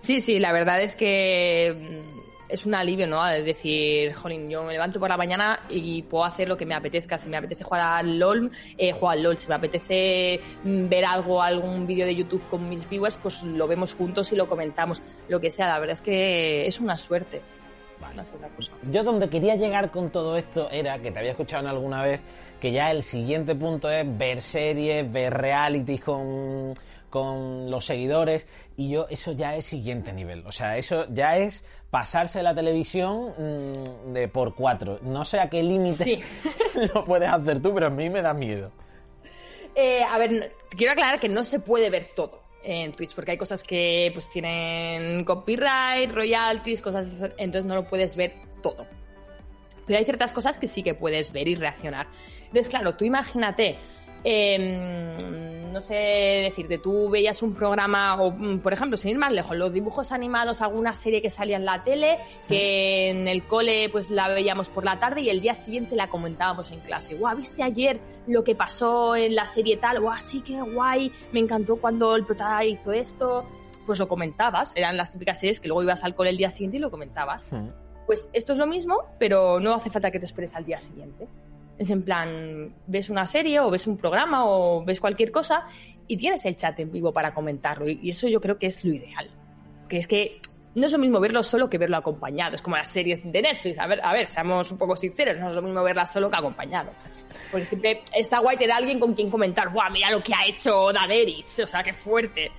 Sí, 0.00 0.22
sí, 0.22 0.38
la 0.38 0.52
verdad 0.52 0.80
es 0.80 0.96
que 0.96 2.02
es 2.50 2.66
un 2.66 2.74
alivio, 2.74 3.06
¿no? 3.06 3.24
De 3.24 3.42
decir, 3.42 4.12
jolín, 4.14 4.50
yo 4.50 4.62
me 4.62 4.72
levanto 4.72 4.98
por 4.98 5.08
la 5.08 5.16
mañana 5.16 5.60
y 5.68 6.02
puedo 6.02 6.24
hacer 6.24 6.48
lo 6.48 6.56
que 6.56 6.66
me 6.66 6.74
apetezca. 6.74 7.18
Si 7.18 7.28
me 7.28 7.36
apetece 7.36 7.64
jugar 7.64 7.82
al 7.82 8.18
LOL, 8.18 8.50
eh, 8.76 8.92
juego 8.92 9.10
al 9.10 9.22
LOL. 9.22 9.36
Si 9.36 9.48
me 9.48 9.54
apetece 9.54 10.40
mm, 10.64 10.88
ver 10.88 11.04
algo, 11.04 11.42
algún 11.42 11.86
vídeo 11.86 12.06
de 12.06 12.14
YouTube 12.14 12.42
con 12.48 12.68
mis 12.68 12.88
viewers, 12.88 13.18
pues 13.18 13.42
lo 13.44 13.66
vemos 13.66 13.94
juntos 13.94 14.32
y 14.32 14.36
lo 14.36 14.48
comentamos. 14.48 15.02
Lo 15.28 15.40
que 15.40 15.50
sea, 15.50 15.68
la 15.68 15.78
verdad 15.78 15.94
es 15.94 16.02
que 16.02 16.66
es 16.66 16.80
una 16.80 16.96
suerte. 16.96 17.40
Vale. 18.00 18.22
Yo 18.90 19.04
donde 19.04 19.28
quería 19.28 19.56
llegar 19.56 19.90
con 19.90 20.10
todo 20.10 20.36
esto 20.36 20.70
era, 20.70 20.98
que 21.00 21.10
te 21.10 21.18
había 21.18 21.32
escuchado 21.32 21.62
en 21.62 21.68
alguna 21.68 22.02
vez, 22.02 22.22
que 22.58 22.72
ya 22.72 22.90
el 22.90 23.02
siguiente 23.02 23.54
punto 23.54 23.90
es 23.90 24.06
ver 24.16 24.40
series, 24.40 25.10
ver 25.12 25.34
realities 25.34 26.00
con 26.00 26.74
con 27.10 27.70
los 27.70 27.84
seguidores 27.84 28.46
y 28.76 28.90
yo 28.90 29.06
eso 29.10 29.32
ya 29.32 29.56
es 29.56 29.66
siguiente 29.66 30.12
nivel. 30.12 30.46
O 30.46 30.52
sea, 30.52 30.78
eso 30.78 31.06
ya 31.10 31.36
es 31.36 31.64
pasarse 31.90 32.42
la 32.42 32.54
televisión 32.54 33.32
mm, 33.36 34.12
de 34.12 34.28
por 34.28 34.54
cuatro. 34.54 34.98
No 35.02 35.24
sé 35.24 35.40
a 35.40 35.50
qué 35.50 35.62
límite 35.62 36.22
lo 36.94 37.04
puedes 37.04 37.28
hacer 37.28 37.60
tú, 37.60 37.74
pero 37.74 37.88
a 37.88 37.90
mí 37.90 38.08
me 38.08 38.22
da 38.22 38.32
miedo. 38.32 38.70
Eh, 39.74 40.02
a 40.02 40.18
ver, 40.18 40.52
quiero 40.70 40.92
aclarar 40.92 41.20
que 41.20 41.28
no 41.28 41.44
se 41.44 41.60
puede 41.60 41.90
ver 41.90 42.10
todo 42.14 42.40
en 42.62 42.92
Twitch 42.92 43.14
porque 43.14 43.32
hay 43.32 43.38
cosas 43.38 43.62
que 43.62 44.10
pues 44.12 44.28
tienen 44.30 45.24
copyright, 45.24 46.10
royalties, 46.12 46.82
cosas 46.82 47.22
entonces 47.38 47.64
no 47.64 47.74
lo 47.74 47.84
puedes 47.84 48.16
ver 48.16 48.34
todo. 48.62 48.86
Pero 49.86 49.98
hay 49.98 50.04
ciertas 50.04 50.32
cosas 50.32 50.58
que 50.58 50.68
sí 50.68 50.82
que 50.82 50.94
puedes 50.94 51.32
ver 51.32 51.48
y 51.48 51.56
reaccionar. 51.56 52.06
Entonces, 52.46 52.68
claro, 52.68 52.94
tú 52.94 53.04
imagínate 53.04 53.78
Em, 54.22 55.59
no 55.70 55.80
sé 55.80 55.94
decirte, 55.94 56.78
tú 56.78 57.08
veías 57.08 57.42
un 57.42 57.54
programa, 57.54 58.20
o 58.20 58.30
mm, 58.30 58.58
por 58.58 58.72
ejemplo, 58.72 58.96
sin 58.96 59.12
ir 59.12 59.18
más 59.18 59.32
lejos, 59.32 59.56
los 59.56 59.72
dibujos 59.72 60.12
animados, 60.12 60.60
alguna 60.60 60.92
serie 60.92 61.22
que 61.22 61.30
salía 61.30 61.56
en 61.56 61.64
la 61.64 61.82
tele, 61.84 62.18
que 62.48 63.10
en 63.10 63.28
el 63.28 63.46
cole 63.46 63.88
pues 63.90 64.10
la 64.10 64.28
veíamos 64.28 64.68
por 64.68 64.84
la 64.84 64.98
tarde 64.98 65.22
y 65.22 65.30
el 65.30 65.40
día 65.40 65.54
siguiente 65.54 65.96
la 65.96 66.08
comentábamos 66.08 66.70
en 66.70 66.80
clase. 66.80 67.14
Guau, 67.14 67.36
¿viste 67.36 67.62
ayer 67.62 68.00
lo 68.26 68.44
que 68.44 68.54
pasó 68.54 69.16
en 69.16 69.34
la 69.34 69.46
serie 69.46 69.76
tal? 69.76 70.00
Guau, 70.00 70.18
sí, 70.18 70.40
qué 70.42 70.60
guay, 70.60 71.12
me 71.32 71.40
encantó 71.40 71.76
cuando 71.76 72.16
el 72.16 72.24
protagonista 72.24 72.50
hizo 72.64 72.92
esto. 72.92 73.44
Pues 73.86 73.98
lo 73.98 74.08
comentabas, 74.08 74.72
eran 74.76 74.96
las 74.96 75.10
típicas 75.10 75.40
series 75.40 75.58
que 75.58 75.68
luego 75.68 75.82
ibas 75.82 76.04
al 76.04 76.14
cole 76.14 76.30
el 76.30 76.36
día 76.36 76.50
siguiente 76.50 76.76
y 76.76 76.80
lo 76.80 76.90
comentabas. 76.90 77.46
Pues 78.06 78.28
esto 78.32 78.52
es 78.52 78.58
lo 78.58 78.66
mismo, 78.66 79.04
pero 79.18 79.60
no 79.60 79.74
hace 79.74 79.90
falta 79.90 80.10
que 80.10 80.18
te 80.18 80.26
esperes 80.26 80.54
al 80.54 80.64
día 80.64 80.80
siguiente. 80.80 81.28
Es 81.80 81.88
en 81.88 82.02
plan, 82.02 82.74
ves 82.86 83.08
una 83.08 83.26
serie 83.26 83.58
o 83.58 83.70
ves 83.70 83.86
un 83.86 83.96
programa 83.96 84.44
o 84.44 84.84
ves 84.84 85.00
cualquier 85.00 85.32
cosa 85.32 85.64
y 86.06 86.18
tienes 86.18 86.44
el 86.44 86.54
chat 86.54 86.78
en 86.78 86.92
vivo 86.92 87.10
para 87.10 87.32
comentarlo. 87.32 87.88
Y 87.88 88.10
eso 88.10 88.28
yo 88.28 88.38
creo 88.38 88.58
que 88.58 88.66
es 88.66 88.84
lo 88.84 88.92
ideal. 88.92 89.30
Que 89.88 89.96
es 89.96 90.06
que 90.06 90.40
no 90.74 90.84
es 90.84 90.92
lo 90.92 90.98
mismo 90.98 91.20
verlo 91.20 91.42
solo 91.42 91.70
que 91.70 91.78
verlo 91.78 91.96
acompañado. 91.96 92.54
Es 92.54 92.60
como 92.60 92.76
las 92.76 92.92
series 92.92 93.22
de 93.24 93.40
Netflix. 93.40 93.78
A 93.78 93.86
ver, 93.86 93.98
a 94.02 94.12
ver, 94.12 94.26
seamos 94.26 94.70
un 94.70 94.76
poco 94.76 94.94
sinceros, 94.94 95.38
no 95.38 95.48
es 95.48 95.54
lo 95.54 95.62
mismo 95.62 95.82
verla 95.82 96.06
solo 96.06 96.30
que 96.30 96.36
acompañado. 96.36 96.92
Porque 97.50 97.64
siempre 97.64 98.02
está 98.14 98.40
guay 98.40 98.58
tener 98.58 98.72
a 98.72 98.76
alguien 98.76 99.00
con 99.00 99.14
quien 99.14 99.30
comentar, 99.30 99.72
¡guau, 99.72 99.90
mira 99.90 100.10
lo 100.10 100.22
que 100.22 100.34
ha 100.34 100.46
hecho 100.46 100.92
Daenerys! 100.92 101.60
O 101.60 101.66
sea, 101.66 101.82
qué 101.82 101.94
fuerte. 101.94 102.52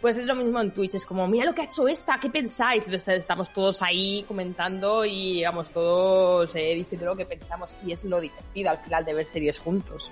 Pues 0.00 0.16
es 0.16 0.26
lo 0.26 0.36
mismo 0.36 0.60
en 0.60 0.70
Twitch, 0.70 0.94
es 0.94 1.04
como, 1.04 1.26
mira 1.26 1.44
lo 1.44 1.54
que 1.54 1.62
ha 1.62 1.64
hecho 1.64 1.88
esta, 1.88 2.18
¿qué 2.20 2.30
pensáis? 2.30 2.84
Entonces 2.84 3.18
estamos 3.18 3.52
todos 3.52 3.82
ahí 3.82 4.24
comentando 4.28 5.04
y, 5.04 5.34
digamos, 5.34 5.70
todos 5.72 6.54
eh, 6.54 6.74
diciendo 6.74 7.06
lo 7.06 7.16
que 7.16 7.26
pensamos. 7.26 7.68
Y 7.84 7.90
es 7.90 8.04
lo 8.04 8.20
divertido 8.20 8.70
al 8.70 8.78
final 8.78 9.04
de 9.04 9.14
ver 9.14 9.24
series 9.24 9.58
juntos. 9.58 10.10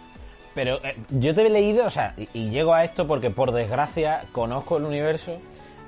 Pero 0.57 0.85
eh, 0.85 0.97
yo 1.11 1.35
te 1.35 1.47
he 1.47 1.51
leído, 1.51 1.87
o 1.87 1.91
sea, 1.91 2.15
y, 2.17 2.51
llego 2.51 2.75
a 2.75 2.85
esto 2.85 3.07
porque 3.07 3.31
por 3.31 3.53
desgracia 3.53 4.25
conozco 4.33 4.79
el 4.79 4.85
universo 4.85 5.39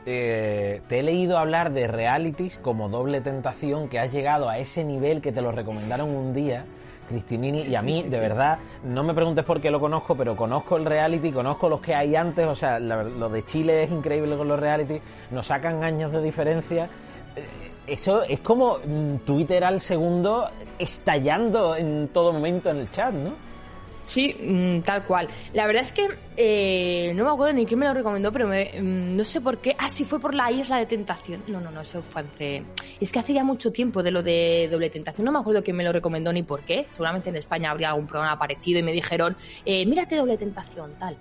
eh, 0.07 0.81
te 0.89 1.01
he 1.01 1.03
leído 1.03 1.37
hablar 1.37 1.73
de 1.73 1.87
realities 1.87 2.57
como 2.57 2.89
Doble 2.89 3.21
Tentación, 3.21 3.89
que 3.89 3.99
has 3.99 4.13
llegado 4.13 4.49
a 4.49 4.59
ese 4.59 4.85
nivel 4.85 5.21
que 5.21 5.33
te 5.33 5.43
lo 5.43 5.53
recomendaron 5.53 6.11
un 6.11 6.35
día, 6.35 6.65
Cristinini, 7.09 7.63
y 7.63 7.75
a 7.75 7.83
mí, 7.83 8.03
de 8.05 8.21
verdad, 8.21 8.59
no 8.85 9.03
me 9.03 9.15
preguntes 9.15 9.45
por 9.45 9.61
qué 9.61 9.71
lo 9.71 9.81
conozco, 9.81 10.17
pero 10.17 10.37
conozco 10.37 10.77
el 10.77 10.85
reality, 10.85 11.33
conozco 11.33 11.69
los 11.69 11.81
que 11.81 11.95
hay 11.95 12.15
antes, 12.15 12.47
o 12.47 12.55
sea, 12.55 12.79
lo 12.79 13.29
de 13.29 13.45
Chile 13.45 13.85
es 13.85 13.91
increíble 13.91 14.37
con 14.37 14.47
los 14.47 14.61
reality, 14.61 15.01
nos 15.31 15.47
sacan 15.47 15.83
años 15.83 16.13
de 16.13 16.23
diferencia. 16.23 16.89
Eh, 17.35 17.69
eso 17.87 18.23
es 18.23 18.41
como 18.41 18.79
mm, 18.85 19.17
Twitter 19.25 19.65
al 19.65 19.81
segundo 19.81 20.51
estallando 20.79 21.75
en 21.75 22.09
todo 22.09 22.33
momento 22.33 22.71
en 22.71 22.79
el 22.79 22.91
chat, 22.91 23.15
¿no? 23.15 23.48
Sí, 24.09 24.35
mm, 24.41 24.81
tal 24.81 25.05
cual. 25.05 25.29
La 25.53 25.67
verdad 25.67 25.83
es 25.83 25.93
que 25.93 26.09
eh, 26.39 27.13
no 27.15 27.25
me 27.25 27.31
acuerdo 27.31 27.55
ni 27.55 27.67
quién 27.67 27.79
me 27.79 27.85
lo 27.85 27.93
recomendó, 27.93 28.33
pero 28.33 28.49
mm, 28.49 29.15
no 29.15 29.23
sé 29.23 29.43
por 29.43 29.59
qué. 29.59 29.77
Ah, 29.79 29.91
sí, 29.91 30.07
fue 30.07 30.19
por 30.19 30.35
la 30.35 30.51
isla 30.51 30.79
de 30.79 30.87
tentación. 30.87 31.45
No, 31.47 31.61
no, 31.61 31.71
no, 31.71 31.83
eso 31.83 32.03
fue 32.03 32.23
hace. 32.23 32.63
Es 33.01 33.13
que 33.13 33.19
hace 33.19 33.35
ya 33.35 33.45
mucho 33.45 33.71
tiempo 33.71 34.03
de 34.03 34.11
lo 34.11 34.23
de 34.23 34.69
doble 34.73 34.89
tentación. 34.89 35.27
No 35.27 35.33
me 35.33 35.41
acuerdo 35.41 35.63
quién 35.63 35.77
me 35.77 35.85
lo 35.85 35.93
recomendó 35.93 36.33
ni 36.33 36.43
por 36.43 36.63
qué. 36.63 36.87
Seguramente 36.91 37.29
en 37.29 37.37
España 37.37 37.71
habría 37.71 37.91
algún 37.91 38.07
programa 38.07 38.39
parecido 38.39 38.79
y 38.79 38.83
me 38.83 38.93
dijeron, 38.93 39.37
eh, 39.67 39.85
mírate 39.85 40.17
doble 40.17 40.39
tentación, 40.39 40.95
tal. 40.99 41.15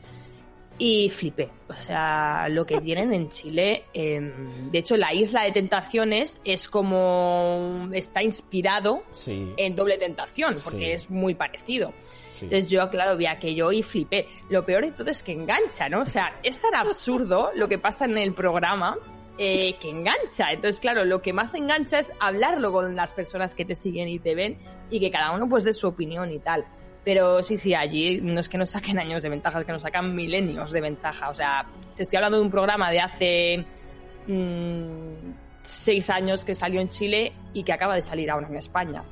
Y 0.80 1.10
flipé. 1.10 1.50
O 1.68 1.74
sea, 1.74 2.48
lo 2.50 2.66
que 2.66 2.80
tienen 2.80 3.12
en 3.12 3.28
Chile. 3.28 3.84
Em, 3.94 4.72
de 4.72 4.78
hecho, 4.78 4.96
la 4.96 5.14
isla 5.14 5.44
de 5.44 5.52
tentaciones 5.52 6.40
es 6.46 6.70
como. 6.70 7.90
Está 7.92 8.24
inspirado 8.24 9.04
en 9.28 9.76
doble 9.76 9.98
tentación, 9.98 10.56
porque 10.64 10.94
es 10.94 11.10
muy 11.10 11.36
parecido. 11.36 11.94
Entonces 12.42 12.70
yo, 12.70 12.90
claro, 12.90 13.18
vi 13.18 13.26
aquello 13.26 13.72
y 13.72 13.82
flipé. 13.82 14.28
Lo 14.50 14.66
peor 14.66 14.86
de 14.86 14.92
todo 14.92 15.10
es 15.10 15.24
que 15.24 15.32
engancha, 15.32 15.90
¿no? 15.90 16.02
O 16.02 16.06
sea, 16.06 16.32
es 16.44 16.60
tan 16.60 16.76
absurdo 16.76 17.52
lo 17.56 17.68
que 17.68 17.78
pasa 17.78 18.06
en 18.06 18.18
el 18.18 18.34
programa 18.34 18.98
eh, 19.38 19.76
que 19.80 19.90
engancha. 19.90 20.52
Entonces, 20.52 20.80
claro, 20.80 21.06
lo 21.06 21.22
que 21.22 21.34
más 21.34 21.54
engancha 21.54 22.00
es 22.00 22.12
hablarlo 22.20 22.72
con 22.72 22.96
las 22.96 23.14
personas 23.14 23.54
que 23.54 23.66
te 23.66 23.76
siguen 23.76 24.08
y 24.08 24.20
te 24.20 24.36
ven 24.36 24.58
y 24.90 25.00
que 25.00 25.12
cada 25.12 25.36
uno 25.36 25.48
pues 25.48 25.64
dé 25.64 25.74
su 25.74 25.88
opinión 25.88 26.32
y 26.32 26.40
tal. 26.40 26.66
Pero 27.04 27.42
sí, 27.42 27.56
sí, 27.56 27.74
allí 27.74 28.20
no 28.22 28.40
es 28.40 28.50
que 28.50 28.58
nos 28.58 28.72
saquen 28.72 29.00
años 29.00 29.24
de 29.24 29.30
ventaja, 29.30 29.60
es 29.60 29.66
que 29.66 29.72
nos 29.72 29.84
sacan 29.84 30.14
milenios 30.16 30.72
de 30.72 30.82
ventaja. 30.82 31.30
O 31.30 31.34
sea, 31.34 31.66
te 31.96 32.04
estoy 32.04 32.18
hablando 32.18 32.38
de 32.38 32.44
un 32.44 32.52
programa 32.52 32.92
de 32.92 33.00
hace 33.00 33.66
mmm, 34.28 35.32
seis 35.62 36.10
años 36.10 36.44
que 36.44 36.54
salió 36.54 36.82
en 36.82 36.90
Chile 36.90 37.32
y 37.54 37.64
que 37.64 37.74
acaba 37.74 37.96
de 37.96 38.02
salir 38.02 38.30
ahora 38.30 38.48
en 38.48 38.58
España 38.58 39.04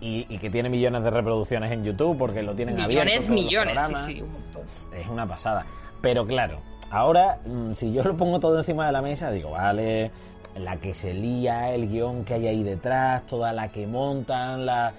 y, 0.00 0.38
que 0.38 0.50
tiene 0.50 0.68
millones 0.68 1.02
de 1.02 1.10
reproducciones 1.10 1.72
en 1.72 1.84
YouTube 1.84 2.16
porque 2.18 2.42
lo 2.42 2.54
tienen 2.54 2.76
millones, 2.76 3.28
abierto. 3.28 3.32
Millones, 3.32 3.78
millones, 3.78 4.06
sí, 4.06 4.14
sí, 4.14 4.22
un 4.22 4.32
montón. 4.32 4.62
Es 4.94 5.06
una 5.08 5.26
pasada. 5.26 5.64
Pero 6.00 6.26
claro, 6.26 6.60
ahora, 6.90 7.38
mm, 7.46 7.72
si 7.72 7.92
yo 7.92 8.02
lo 8.02 8.16
pongo 8.16 8.38
todo 8.38 8.58
encima 8.58 8.86
de 8.86 8.92
la 8.92 9.02
mesa, 9.02 9.30
digo, 9.30 9.50
vale, 9.50 10.10
la 10.58 10.76
que 10.76 10.94
se 10.94 11.14
lía, 11.14 11.72
el 11.74 11.88
guion 11.88 12.24
que 12.24 12.34
hay 12.34 12.46
ahí 12.48 12.62
detrás, 12.62 13.26
toda 13.26 13.52
la 13.52 13.68
que 13.68 13.86
montan, 13.86 14.66
las 14.66 14.92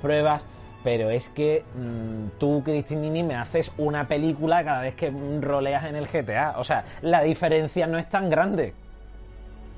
pruebas. 0.00 0.44
Pero 0.84 1.10
es 1.10 1.28
que 1.28 1.62
mm, 1.76 2.38
tú, 2.38 2.62
Cristinini, 2.64 3.22
me 3.22 3.36
haces 3.36 3.72
una 3.78 4.08
película 4.08 4.64
cada 4.64 4.80
vez 4.80 4.94
que 4.94 5.12
roleas 5.40 5.84
en 5.84 5.94
el 5.94 6.08
GTA. 6.08 6.54
O 6.58 6.64
sea, 6.64 6.84
la 7.02 7.22
diferencia 7.22 7.86
no 7.86 7.98
es 7.98 8.08
tan 8.08 8.28
grande. 8.28 8.74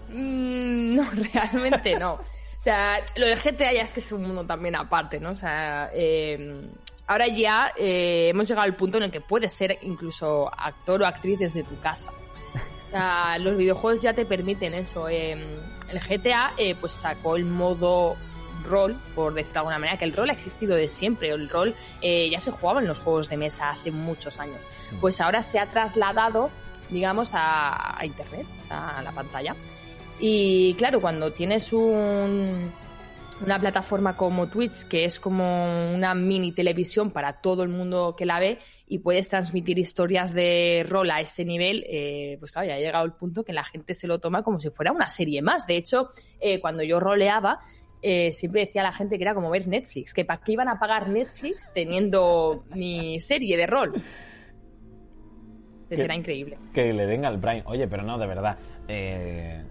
Mm, 0.09 0.95
no, 0.95 1.05
realmente 1.33 1.99
no. 1.99 2.19
O 2.65 2.67
sea, 2.67 3.05
lo 3.17 3.27
del 3.27 3.39
GTA 3.39 3.75
ya 3.75 3.83
es 3.83 3.93
que 3.93 4.01
es 4.01 4.11
un 4.11 4.23
mundo 4.23 4.43
también 4.47 4.75
aparte, 4.75 5.21
¿no? 5.21 5.33
O 5.33 5.37
sea, 5.37 5.91
eh, 5.93 6.67
ahora 7.07 7.27
ya 7.29 7.71
eh, 7.77 8.31
hemos 8.31 8.49
llegado 8.49 8.65
al 8.65 8.75
punto 8.75 8.97
en 8.97 9.03
el 9.03 9.11
que 9.11 9.21
puedes 9.21 9.53
ser 9.53 9.79
incluso 9.83 10.51
actor 10.51 11.03
o 11.03 11.07
actriz 11.07 11.41
desde 11.41 11.63
tu 11.63 11.79
casa. 11.81 12.11
O 12.87 12.91
sea, 12.91 13.37
los 13.39 13.59
videojuegos 13.59 14.01
ya 14.01 14.15
te 14.15 14.25
permiten 14.25 14.73
eso. 14.73 15.11
Eh, 15.11 15.33
el 15.91 16.01
GTA 16.01 16.55
pues 16.81 16.93
sacó 16.93 17.37
el 17.37 17.45
modo 17.45 18.17
rol, 18.65 18.99
por 19.15 19.35
decirlo 19.35 19.53
de 19.53 19.59
alguna 19.59 19.79
manera, 19.79 19.99
que 19.99 20.07
el 20.07 20.15
rol 20.15 20.31
ha 20.31 20.33
existido 20.33 20.75
de 20.75 20.89
siempre. 20.89 21.29
El 21.33 21.51
rol 21.51 21.75
ya 22.01 22.41
se 22.41 22.51
jugaba 22.51 22.81
en 22.81 22.89
los 22.89 22.99
juegos 22.99 23.29
de 23.29 23.37
mesa 23.37 23.73
hace 23.73 23.91
muchos 23.91 24.41
años. 24.41 24.63
Mm. 24.91 25.01
Pues 25.01 25.21
ahora 25.21 25.43
se 25.43 25.59
ha 25.59 25.67
trasladado, 25.69 26.49
digamos, 26.89 27.35
a, 27.35 28.01
a 28.01 28.07
Internet, 28.07 28.47
o 28.63 28.69
sea, 28.69 29.01
a 29.01 29.03
la 29.03 29.13
pantalla. 29.13 29.55
Y 30.21 30.75
claro, 30.75 31.01
cuando 31.01 31.33
tienes 31.33 31.73
un, 31.73 32.71
una 33.41 33.59
plataforma 33.59 34.17
como 34.17 34.49
Twitch, 34.49 34.85
que 34.85 35.05
es 35.05 35.19
como 35.19 35.93
una 35.95 36.15
mini 36.15 36.53
televisión 36.53 37.11
para 37.11 37.41
todo 37.41 37.63
el 37.63 37.69
mundo 37.69 38.15
que 38.17 38.25
la 38.25 38.39
ve, 38.39 38.59
y 38.87 38.99
puedes 38.99 39.29
transmitir 39.29 39.79
historias 39.79 40.33
de 40.33 40.87
rol 40.89 41.11
a 41.11 41.21
ese 41.21 41.45
nivel, 41.45 41.85
eh, 41.89 42.37
pues 42.39 42.53
claro, 42.53 42.69
ya 42.69 42.75
ha 42.75 42.79
llegado 42.79 43.05
el 43.05 43.13
punto 43.13 43.45
que 43.45 43.53
la 43.53 43.65
gente 43.65 43.95
se 43.95 44.07
lo 44.07 44.19
toma 44.19 44.43
como 44.43 44.61
si 44.61 44.71
fuera 44.71 44.93
una 44.93 45.09
serie 45.09 45.43
más. 45.43 45.67
De 45.67 45.77
hecho, 45.77 46.11
eh, 46.41 46.61
cuando 46.61 46.83
yo 46.83 47.01
roleaba, 47.01 47.61
eh, 48.03 48.33
siempre 48.33 48.67
decía 48.67 48.83
a 48.83 48.85
la 48.85 48.93
gente 48.93 49.17
que 49.17 49.25
era 49.25 49.35
como 49.35 49.51
ver 49.51 49.67
Netflix, 49.67 50.13
que 50.13 50.25
para 50.25 50.41
qué 50.43 50.53
iban 50.53 50.69
a 50.69 50.79
pagar 50.79 51.09
Netflix 51.09 51.73
teniendo 51.73 52.65
mi 52.75 53.19
serie 53.19 53.57
de 53.57 53.67
rol. 53.67 53.95
Entonces 55.85 56.01
era 56.01 56.15
increíble. 56.15 56.59
Que 56.73 56.93
le 56.93 57.07
den 57.07 57.25
al 57.25 57.41
Prime. 57.41 57.63
Oye, 57.67 57.89
pero 57.89 58.03
no, 58.03 58.19
de 58.19 58.27
verdad. 58.27 58.59
Eh, 58.89 59.65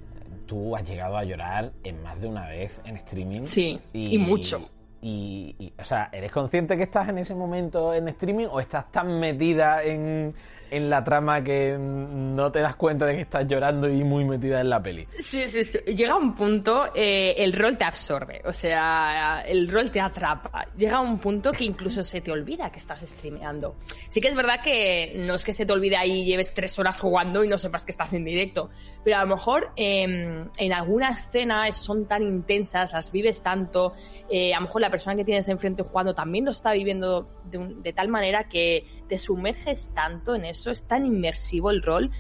tú 0.54 0.76
has 0.76 0.88
llegado 0.88 1.18
a 1.18 1.24
llorar 1.24 1.72
en 1.84 2.04
más 2.04 2.22
de 2.22 2.28
una 2.28 2.48
vez 2.48 2.80
en 2.86 2.96
streaming. 2.98 3.48
Sí, 3.48 3.80
y, 3.92 4.20
mucho. 4.20 4.70
y, 5.02 5.74
o 5.80 5.84
sea, 5.84 6.10
¿eres 6.12 6.32
consciente 6.32 6.78
que 6.78 6.84
estás 6.84 7.10
en 7.10 7.18
ese 7.18 7.34
momento 7.34 7.92
en 7.92 8.08
streaming 8.10 8.46
o 8.52 8.60
estás 8.60 8.92
tan 8.92 9.20
metida 9.20 9.82
en, 9.82 10.36
en 10.74 10.90
la 10.90 11.04
trama 11.04 11.44
que 11.44 11.78
no 11.78 12.52
te 12.52 12.60
das 12.60 12.76
cuenta 12.76 13.06
de 13.06 13.16
que 13.16 13.22
estás 13.22 13.46
llorando 13.48 13.88
y 13.88 14.04
muy 14.04 14.26
metida 14.26 14.60
en 14.60 14.70
la 14.72 14.82
peli. 14.82 15.08
Sí, 15.24 15.48
sí, 15.48 15.64
sí. 15.64 15.78
Llega 15.86 16.16
un 16.16 16.34
punto, 16.34 16.86
eh, 16.96 17.36
el 17.38 17.54
rol 17.54 17.78
te 17.78 17.84
absorbe, 17.84 18.42
o 18.44 18.52
sea, 18.52 19.44
el 19.48 19.70
rol 19.70 19.92
te 19.92 20.02
atrapa. 20.02 20.66
Llega 20.76 21.00
un 21.00 21.20
punto 21.20 21.52
que 21.52 21.64
incluso 21.64 22.04
se 22.04 22.22
te 22.22 22.32
olvida 22.32 22.72
que 22.72 22.80
estás 22.80 23.02
streameando. 23.02 23.76
Sí 24.10 24.20
que 24.20 24.30
es 24.30 24.36
verdad 24.36 24.62
que 24.64 25.14
no 25.16 25.36
es 25.36 25.46
que 25.46 25.54
se 25.54 25.68
te 25.68 25.74
olvide 25.74 25.96
ahí 25.96 26.22
y 26.22 26.26
lleves 26.26 26.56
tres 26.56 26.80
horas 26.80 27.00
jugando 27.00 27.44
y 27.44 27.48
no 27.48 27.60
sepas 27.60 27.86
que 27.86 27.92
estás 27.92 28.14
en 28.14 28.26
directo, 28.26 28.72
pero 29.04 29.18
a 29.18 29.26
lo 29.26 29.36
mejor 29.36 29.74
em, 29.76 30.50
en 30.58 30.74
alguna 30.74 31.10
escena 31.10 31.72
son 31.72 32.08
tan 32.08 32.24
intensas, 32.24 32.94
las 32.94 33.12
vives 33.12 33.44
tanto, 33.44 33.94
eh, 34.28 34.56
a 34.56 34.58
lo 34.58 34.64
mejor 34.64 34.82
la 34.82 34.90
persona 34.90 35.16
que 35.16 35.24
tienes 35.24 35.48
enfrente 35.50 35.84
jugando 35.84 36.16
también 36.16 36.46
lo 36.46 36.52
está 36.52 36.74
viviendo 36.74 37.30
de, 37.46 37.76
de 37.78 37.94
tal 37.94 38.08
manera 38.08 38.46
que 38.46 38.86
te 39.08 39.20
sumerges 39.20 39.94
tanto 39.94 40.34
en 40.34 40.46
eso 40.46 40.63
es 40.72 40.88
tan 40.88 41.06
inmersivo 41.06 41.70
el 41.70 41.82
rol 41.82 42.12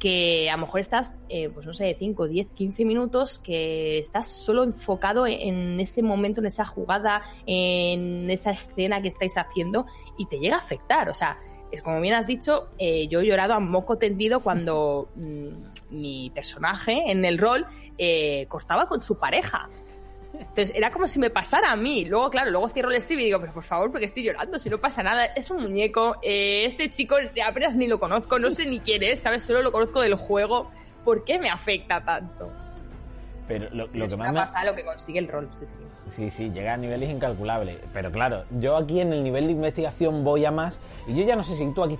que 0.00 0.48
a 0.50 0.56
lo 0.56 0.62
mejor 0.62 0.80
estás, 0.80 1.14
eh, 1.28 1.50
pues 1.50 1.66
no 1.66 1.74
sé, 1.74 1.94
5, 1.94 2.26
10, 2.26 2.48
15 2.52 2.84
minutos 2.86 3.38
que 3.38 3.98
estás 3.98 4.26
solo 4.26 4.64
enfocado 4.64 5.26
en 5.26 5.78
ese 5.78 6.02
momento, 6.02 6.40
en 6.40 6.46
esa 6.46 6.64
jugada, 6.64 7.22
en 7.46 8.28
esa 8.30 8.50
escena 8.50 9.00
que 9.00 9.08
estáis 9.08 9.36
haciendo 9.36 9.86
y 10.16 10.26
te 10.26 10.38
llega 10.38 10.56
a 10.56 10.60
afectar. 10.60 11.10
O 11.10 11.14
sea, 11.14 11.36
es 11.70 11.82
como 11.82 12.00
bien 12.00 12.14
has 12.14 12.26
dicho, 12.26 12.70
eh, 12.78 13.06
yo 13.08 13.20
he 13.20 13.26
llorado 13.26 13.52
a 13.52 13.60
moco 13.60 13.98
tendido 13.98 14.40
cuando 14.40 15.10
mm, 15.14 15.48
mi 15.90 16.30
personaje 16.34 17.10
en 17.10 17.24
el 17.24 17.38
rol 17.38 17.66
eh, 17.98 18.46
cortaba 18.48 18.86
con 18.86 19.00
su 19.00 19.18
pareja. 19.18 19.68
Entonces 20.32 20.72
era 20.74 20.90
como 20.90 21.06
si 21.06 21.18
me 21.18 21.30
pasara 21.30 21.72
a 21.72 21.76
mí. 21.76 22.04
Luego, 22.04 22.30
claro, 22.30 22.50
luego 22.50 22.68
cierro 22.68 22.90
el 22.90 23.00
stream 23.00 23.20
y 23.20 23.24
digo, 23.24 23.40
pero 23.40 23.52
por 23.52 23.64
favor, 23.64 23.90
porque 23.90 24.06
estoy 24.06 24.24
llorando, 24.24 24.58
si 24.58 24.70
no 24.70 24.78
pasa 24.78 25.02
nada. 25.02 25.24
Es 25.24 25.50
un 25.50 25.62
muñeco, 25.62 26.16
eh, 26.22 26.64
este 26.64 26.90
chico 26.90 27.16
apenas 27.44 27.76
ni 27.76 27.86
lo 27.86 27.98
conozco, 27.98 28.38
no 28.38 28.50
sé 28.50 28.66
ni 28.66 28.80
quién 28.80 29.02
es, 29.02 29.20
¿sabes? 29.20 29.42
Solo 29.44 29.62
lo 29.62 29.72
conozco 29.72 30.00
del 30.00 30.14
juego. 30.14 30.70
¿Por 31.04 31.24
qué 31.24 31.38
me 31.38 31.48
afecta 31.48 32.04
tanto? 32.04 32.50
Pero 33.50 33.68
lo, 33.72 33.90
que 33.90 34.16
más 34.16 34.32
me 34.32 34.38
pasa 34.38 34.64
lo 34.64 34.76
que 34.76 34.84
consigue 34.84 35.18
el 35.18 35.26
rol, 35.26 35.50
sí, 35.58 35.66
sí. 35.66 35.80
Sí, 36.08 36.30
sí, 36.30 36.50
llega 36.50 36.74
a 36.74 36.76
niveles 36.76 37.10
incalculables. 37.10 37.80
Pero 37.92 38.12
claro, 38.12 38.44
yo 38.60 38.76
aquí 38.76 39.00
en 39.00 39.12
el 39.12 39.24
nivel 39.24 39.46
de 39.46 39.52
investigación 39.52 40.22
voy 40.22 40.44
a 40.44 40.52
más. 40.52 40.78
Y 41.08 41.16
yo 41.16 41.24
ya 41.24 41.34
no 41.34 41.42
sé 41.42 41.56
si 41.56 41.66
tú 41.72 41.82
aquí 41.82 41.98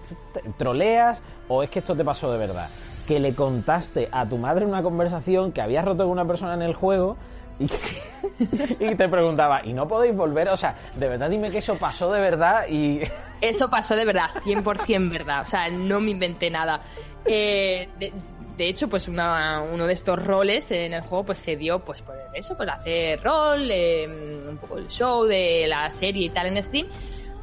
troleas 0.58 1.20
o 1.48 1.64
es 1.64 1.70
que 1.70 1.80
esto 1.80 1.96
te 1.96 2.04
pasó 2.04 2.30
de 2.30 2.38
verdad. 2.38 2.68
Que 3.08 3.18
le 3.18 3.34
contaste 3.34 4.08
a 4.12 4.26
tu 4.26 4.38
madre 4.38 4.64
una 4.64 4.84
conversación 4.84 5.50
que 5.50 5.60
habías 5.60 5.84
roto 5.84 6.04
con 6.04 6.12
una 6.12 6.24
persona 6.24 6.54
en 6.54 6.62
el 6.62 6.74
juego 6.74 7.16
y, 8.80 8.94
te 8.94 9.08
preguntaba, 9.08 9.60
¿y 9.64 9.72
no 9.72 9.86
podéis 9.86 10.16
volver? 10.16 10.48
O 10.48 10.56
sea, 10.56 10.74
de 10.96 11.08
verdad 11.08 11.28
dime 11.28 11.50
que 11.50 11.58
eso 11.58 11.76
pasó 11.76 12.10
de 12.10 12.20
verdad 12.20 12.66
y... 12.68 13.00
Eso 13.40 13.70
pasó 13.70 13.96
de 13.96 14.04
verdad, 14.04 14.28
100% 14.44 15.10
verdad. 15.10 15.40
O 15.40 15.46
sea, 15.46 15.70
no 15.70 15.98
me 15.98 16.10
inventé 16.10 16.50
nada. 16.50 16.82
Eh, 17.24 17.88
de, 17.98 18.12
de 18.60 18.68
hecho, 18.68 18.88
pues 18.88 19.08
una, 19.08 19.62
uno 19.62 19.86
de 19.86 19.94
estos 19.94 20.22
roles 20.22 20.70
en 20.72 20.92
el 20.92 21.00
juego 21.00 21.24
pues 21.24 21.38
se 21.38 21.56
dio 21.56 21.78
pues 21.82 22.02
por 22.02 22.14
eso, 22.34 22.54
pues 22.54 22.68
hacer 22.68 23.18
rol, 23.22 23.70
eh, 23.70 24.46
un 24.46 24.58
poco 24.58 24.76
el 24.76 24.88
show 24.88 25.24
de 25.24 25.64
la 25.66 25.88
serie 25.88 26.26
y 26.26 26.28
tal 26.28 26.48
en 26.48 26.62
stream. 26.62 26.86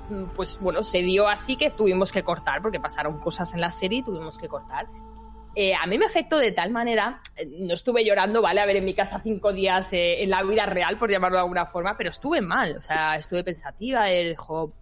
Mm, 0.09 0.25
Pues 0.35 0.59
bueno, 0.59 0.83
se 0.83 1.01
dio 1.01 1.27
así 1.27 1.55
que 1.55 1.71
tuvimos 1.71 2.11
que 2.11 2.21
cortar, 2.23 2.61
porque 2.61 2.79
pasaron 2.79 3.17
cosas 3.17 3.51
en 3.55 3.61
la 3.61 3.71
serie 3.71 3.99
y 3.99 4.03
tuvimos 4.03 4.37
que 4.37 4.47
cortar. 4.47 4.87
Eh, 5.59 5.73
a 5.73 5.87
mí 5.87 5.97
me 5.97 6.05
afectó 6.05 6.37
de 6.37 6.51
tal 6.51 6.69
manera, 6.69 7.19
eh, 7.35 7.47
no 7.47 7.73
estuve 7.73 8.05
llorando, 8.05 8.43
¿vale? 8.43 8.61
A 8.61 8.67
ver, 8.67 8.75
en 8.75 8.85
mi 8.85 8.93
casa 8.93 9.19
cinco 9.23 9.51
días 9.51 9.91
eh, 9.91 10.21
en 10.21 10.29
la 10.29 10.43
vida 10.43 10.67
real, 10.67 10.99
por 10.99 11.09
llamarlo 11.09 11.37
de 11.37 11.41
alguna 11.41 11.65
forma, 11.65 11.97
pero 11.97 12.11
estuve 12.11 12.41
mal, 12.41 12.77
o 12.77 12.81
sea, 12.83 13.15
estuve 13.15 13.43
pensativa, 13.43 14.07
el 14.07 14.37
juego, 14.37 14.73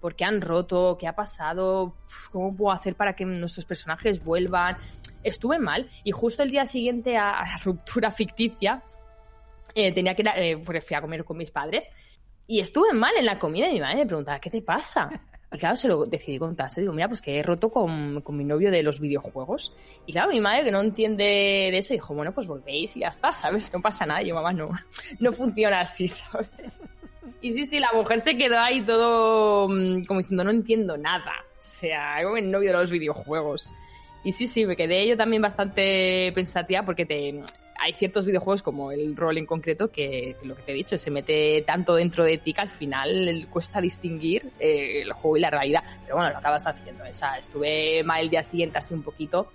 ¿por 0.00 0.14
qué 0.14 0.24
han 0.24 0.40
roto? 0.40 0.96
¿Qué 1.00 1.08
ha 1.08 1.16
pasado? 1.16 1.96
¿Cómo 2.30 2.56
puedo 2.56 2.70
hacer 2.70 2.94
para 2.94 3.16
que 3.16 3.24
nuestros 3.24 3.66
personajes 3.66 4.22
vuelvan? 4.22 4.76
Estuve 5.24 5.58
mal 5.58 5.88
y 6.04 6.12
justo 6.12 6.44
el 6.44 6.50
día 6.52 6.64
siguiente 6.64 7.16
a, 7.16 7.32
la 7.32 7.58
ruptura 7.64 8.12
ficticia, 8.12 8.84
tenía 9.74 10.14
que 10.14 10.22
ir 10.22 10.28
a, 10.28 10.80
fui 10.80 10.94
a 10.94 11.00
comer 11.00 11.24
con 11.24 11.38
mis 11.38 11.50
padres 11.50 11.90
y 12.46 12.60
estuve 12.60 12.92
mal 12.92 13.16
en 13.18 13.24
la 13.24 13.40
comida 13.40 13.68
y 13.68 13.72
mi 13.72 13.80
madre 13.80 13.96
me 13.96 14.06
preguntaba, 14.06 14.38
¿qué 14.38 14.48
te 14.48 14.62
pasa? 14.62 15.10
Y 15.54 15.58
claro, 15.58 15.76
se 15.76 15.86
lo 15.86 16.04
decidí 16.04 16.36
contarse. 16.36 16.80
Digo, 16.80 16.92
mira, 16.92 17.06
pues 17.06 17.22
que 17.22 17.38
he 17.38 17.42
roto 17.42 17.70
con, 17.70 18.20
con 18.22 18.36
mi 18.36 18.42
novio 18.42 18.72
de 18.72 18.82
los 18.82 18.98
videojuegos. 18.98 19.72
Y 20.04 20.12
claro, 20.12 20.32
mi 20.32 20.40
madre, 20.40 20.64
que 20.64 20.72
no 20.72 20.80
entiende 20.80 21.22
de 21.70 21.78
eso, 21.78 21.94
dijo, 21.94 22.12
bueno, 22.12 22.32
pues 22.32 22.48
volvéis 22.48 22.96
y 22.96 23.00
ya 23.00 23.08
está, 23.08 23.32
¿sabes? 23.32 23.72
No 23.72 23.80
pasa 23.80 24.04
nada. 24.04 24.20
Y 24.20 24.26
yo, 24.26 24.34
mamá, 24.34 24.52
no, 24.52 24.70
no 25.20 25.32
funciona 25.32 25.80
así, 25.80 26.08
¿sabes? 26.08 26.50
Y 27.40 27.52
sí, 27.52 27.68
sí, 27.68 27.78
la 27.78 27.92
mujer 27.92 28.18
se 28.18 28.36
quedó 28.36 28.58
ahí 28.58 28.80
todo 28.80 29.68
mm, 29.68 30.04
como 30.06 30.20
diciendo, 30.20 30.42
no 30.42 30.50
entiendo 30.50 30.96
nada. 30.96 31.32
O 31.52 31.60
sea, 31.60 32.16
hago 32.16 32.36
el 32.36 32.50
novio 32.50 32.72
de 32.72 32.78
los 32.78 32.90
videojuegos. 32.90 33.72
Y 34.24 34.32
sí, 34.32 34.48
sí, 34.48 34.66
me 34.66 34.74
quedé 34.74 35.06
yo 35.06 35.16
también 35.16 35.40
bastante 35.40 36.32
pensativa 36.34 36.82
porque 36.82 37.06
te, 37.06 37.44
hay 37.84 37.92
ciertos 37.92 38.24
videojuegos 38.24 38.62
como 38.62 38.92
el 38.92 39.14
rol 39.14 39.36
en 39.36 39.44
concreto 39.44 39.90
que, 39.90 40.36
que 40.40 40.46
lo 40.46 40.56
que 40.56 40.62
te 40.62 40.72
he 40.72 40.74
dicho 40.74 40.96
se 40.96 41.10
mete 41.10 41.62
tanto 41.66 41.94
dentro 41.94 42.24
de 42.24 42.38
ti 42.38 42.54
que 42.54 42.62
al 42.62 42.70
final 42.70 43.46
cuesta 43.50 43.78
distinguir 43.78 44.50
eh, 44.58 45.02
el 45.02 45.12
juego 45.12 45.36
y 45.36 45.40
la 45.40 45.50
realidad. 45.50 45.82
Pero 46.02 46.16
bueno, 46.16 46.30
lo 46.30 46.38
acabas 46.38 46.66
haciendo. 46.66 47.04
O 47.04 47.14
sea, 47.14 47.36
estuve 47.36 48.02
mal 48.02 48.22
el 48.22 48.30
día 48.30 48.42
siguiente 48.42 48.78
así 48.78 48.94
un 48.94 49.02
poquito, 49.02 49.48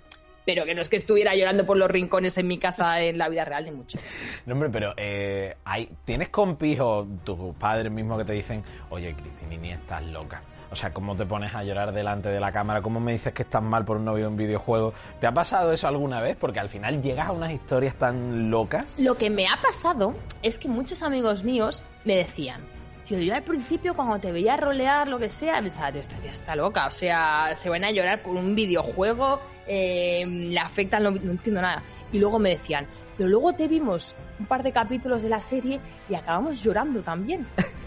pero 0.46 0.64
que 0.64 0.76
no 0.76 0.80
es 0.80 0.88
que 0.88 0.96
estuviera 0.96 1.34
llorando 1.34 1.66
por 1.66 1.76
los 1.76 1.90
rincones 1.90 2.38
en 2.38 2.46
mi 2.46 2.58
casa 2.58 3.00
en 3.00 3.18
la 3.18 3.28
vida 3.28 3.44
real 3.44 3.64
ni 3.64 3.72
mucho. 3.72 3.98
No, 4.46 4.54
hombre, 4.54 4.70
pero 4.70 4.94
eh, 4.96 5.56
hay, 5.64 5.88
¿tienes 6.04 6.28
compis 6.28 6.78
o 6.80 7.08
tus 7.24 7.56
padres 7.56 7.90
mismos 7.90 8.18
que 8.18 8.24
te 8.26 8.32
dicen, 8.34 8.62
oye, 8.90 9.12
Cristinini, 9.12 9.72
estás 9.72 10.04
loca? 10.04 10.40
O 10.70 10.76
sea, 10.76 10.92
¿cómo 10.92 11.16
te 11.16 11.26
pones 11.26 11.52
a 11.54 11.64
llorar 11.64 11.92
delante 11.92 12.28
de 12.28 12.38
la 12.38 12.52
cámara? 12.52 12.80
¿Cómo 12.80 13.00
me 13.00 13.12
dices 13.12 13.32
que 13.32 13.42
estás 13.42 13.62
mal 13.62 13.84
por 13.84 13.96
un 13.96 14.04
novio 14.04 14.28
en 14.28 14.36
videojuego? 14.36 14.94
¿Te 15.20 15.26
ha 15.26 15.32
pasado 15.32 15.72
eso 15.72 15.88
alguna 15.88 16.20
vez? 16.20 16.36
Porque 16.38 16.60
al 16.60 16.68
final 16.68 17.02
llegas 17.02 17.28
a 17.28 17.32
unas 17.32 17.50
historias 17.50 17.96
tan 17.96 18.50
locas. 18.50 18.86
Lo 18.98 19.16
que 19.16 19.30
me 19.30 19.46
ha 19.46 19.60
pasado 19.60 20.14
es 20.42 20.58
que 20.58 20.68
muchos 20.68 21.02
amigos 21.02 21.42
míos 21.42 21.82
me 22.04 22.14
decían, 22.14 22.60
tío, 23.04 23.18
yo 23.18 23.34
al 23.34 23.42
principio 23.42 23.94
cuando 23.94 24.20
te 24.20 24.30
veía 24.30 24.56
rolear, 24.56 25.08
lo 25.08 25.18
que 25.18 25.28
sea, 25.28 25.60
pensaba, 25.60 25.90
tío, 25.90 26.00
esta 26.00 26.16
tía 26.18 26.32
está 26.32 26.54
loca. 26.54 26.86
O 26.86 26.90
sea, 26.92 27.56
se 27.56 27.68
van 27.68 27.82
a 27.82 27.90
llorar 27.90 28.22
por 28.22 28.36
un 28.36 28.54
videojuego, 28.54 29.40
eh, 29.66 30.24
le 30.26 30.58
afectan, 30.60 31.02
no, 31.02 31.10
no 31.10 31.32
entiendo 31.32 31.60
nada. 31.60 31.82
Y 32.12 32.20
luego 32.20 32.38
me 32.38 32.50
decían, 32.50 32.86
pero 33.16 33.28
luego 33.28 33.52
te 33.54 33.66
vimos 33.66 34.14
un 34.38 34.46
par 34.46 34.62
de 34.62 34.70
capítulos 34.70 35.22
de 35.22 35.28
la 35.28 35.40
serie 35.40 35.80
y 36.08 36.14
acabamos 36.14 36.62
llorando 36.62 37.02
también. 37.02 37.46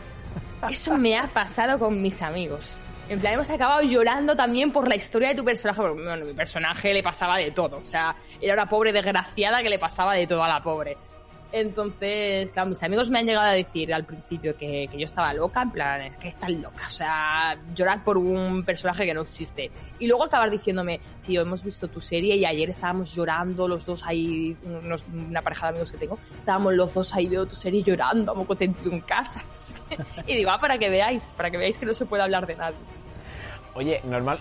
Eso 0.70 0.98
me 0.98 1.18
ha 1.18 1.28
pasado 1.28 1.78
con 1.78 2.02
mis 2.02 2.22
amigos. 2.22 2.78
En 3.10 3.20
plan, 3.20 3.34
hemos 3.34 3.50
acabado 3.50 3.82
llorando 3.82 4.36
también 4.36 4.72
por 4.72 4.88
la 4.88 4.96
historia 4.96 5.30
de 5.30 5.36
tu 5.36 5.44
personaje. 5.44 5.82
Porque, 5.82 6.04
bueno, 6.04 6.26
mi 6.26 6.34
personaje 6.34 6.94
le 6.94 7.04
pasaba 7.04 7.38
de 7.38 7.52
todo. 7.52 7.78
O 7.78 7.86
sea, 7.86 8.16
era 8.40 8.54
una 8.54 8.68
pobre 8.68 8.94
desgraciada 8.94 9.62
que 9.62 9.70
le 9.70 9.78
pasaba 9.78 10.14
de 10.14 10.26
todo 10.26 10.44
a 10.44 10.48
la 10.48 10.64
pobre. 10.64 10.98
Entonces, 11.56 12.50
claro, 12.50 12.72
mis 12.72 12.82
amigos 12.82 13.12
me 13.12 13.20
han 13.20 13.28
llegado 13.28 13.46
a 13.46 13.52
decir 13.52 13.94
al 13.94 14.06
principio 14.06 14.58
que, 14.58 14.90
que 14.92 14.98
yo 14.98 15.06
estaba 15.06 15.32
loca, 15.36 15.62
en 15.62 15.70
plan, 15.70 16.02
es 16.02 16.18
que 16.18 16.28
estás 16.28 16.50
loca, 16.50 16.88
o 16.88 16.92
sea, 16.92 17.56
llorar 17.76 18.04
por 18.04 18.18
un 18.18 18.64
personaje 18.66 19.06
que 19.06 19.14
no 19.14 19.22
existe. 19.22 19.70
Y 20.00 20.08
luego 20.08 20.24
acabar 20.24 20.50
diciéndome, 20.50 21.00
tío, 21.22 21.44
hemos 21.44 21.64
visto 21.64 21.88
tu 21.88 22.02
serie 22.02 22.36
y 22.38 22.44
ayer 22.44 22.72
estábamos 22.72 23.14
llorando 23.14 23.68
los 23.68 23.86
dos 23.86 24.04
ahí, 24.04 24.58
una 25.14 25.44
pareja 25.44 25.68
de 25.68 25.70
amigos 25.70 25.92
que 25.92 26.00
tengo, 26.00 26.18
estábamos 26.40 26.74
los 26.74 26.92
dos 26.92 27.14
ahí 27.14 27.28
viendo 27.28 27.46
tu 27.46 27.56
serie 27.56 27.84
llorando, 27.84 28.32
a 28.32 28.36
moco 28.36 28.58
en 28.60 29.02
casa. 29.02 29.44
y 30.26 30.36
digo, 30.36 30.50
ah, 30.50 30.58
para 30.58 30.80
que 30.80 30.90
veáis, 30.90 31.36
para 31.38 31.52
que 31.52 31.58
veáis 31.58 31.78
que 31.78 31.86
no 31.86 31.94
se 31.94 32.08
puede 32.08 32.24
hablar 32.24 32.48
de 32.48 32.56
nadie. 32.56 33.03
Oye, 33.76 34.02
normal, 34.04 34.40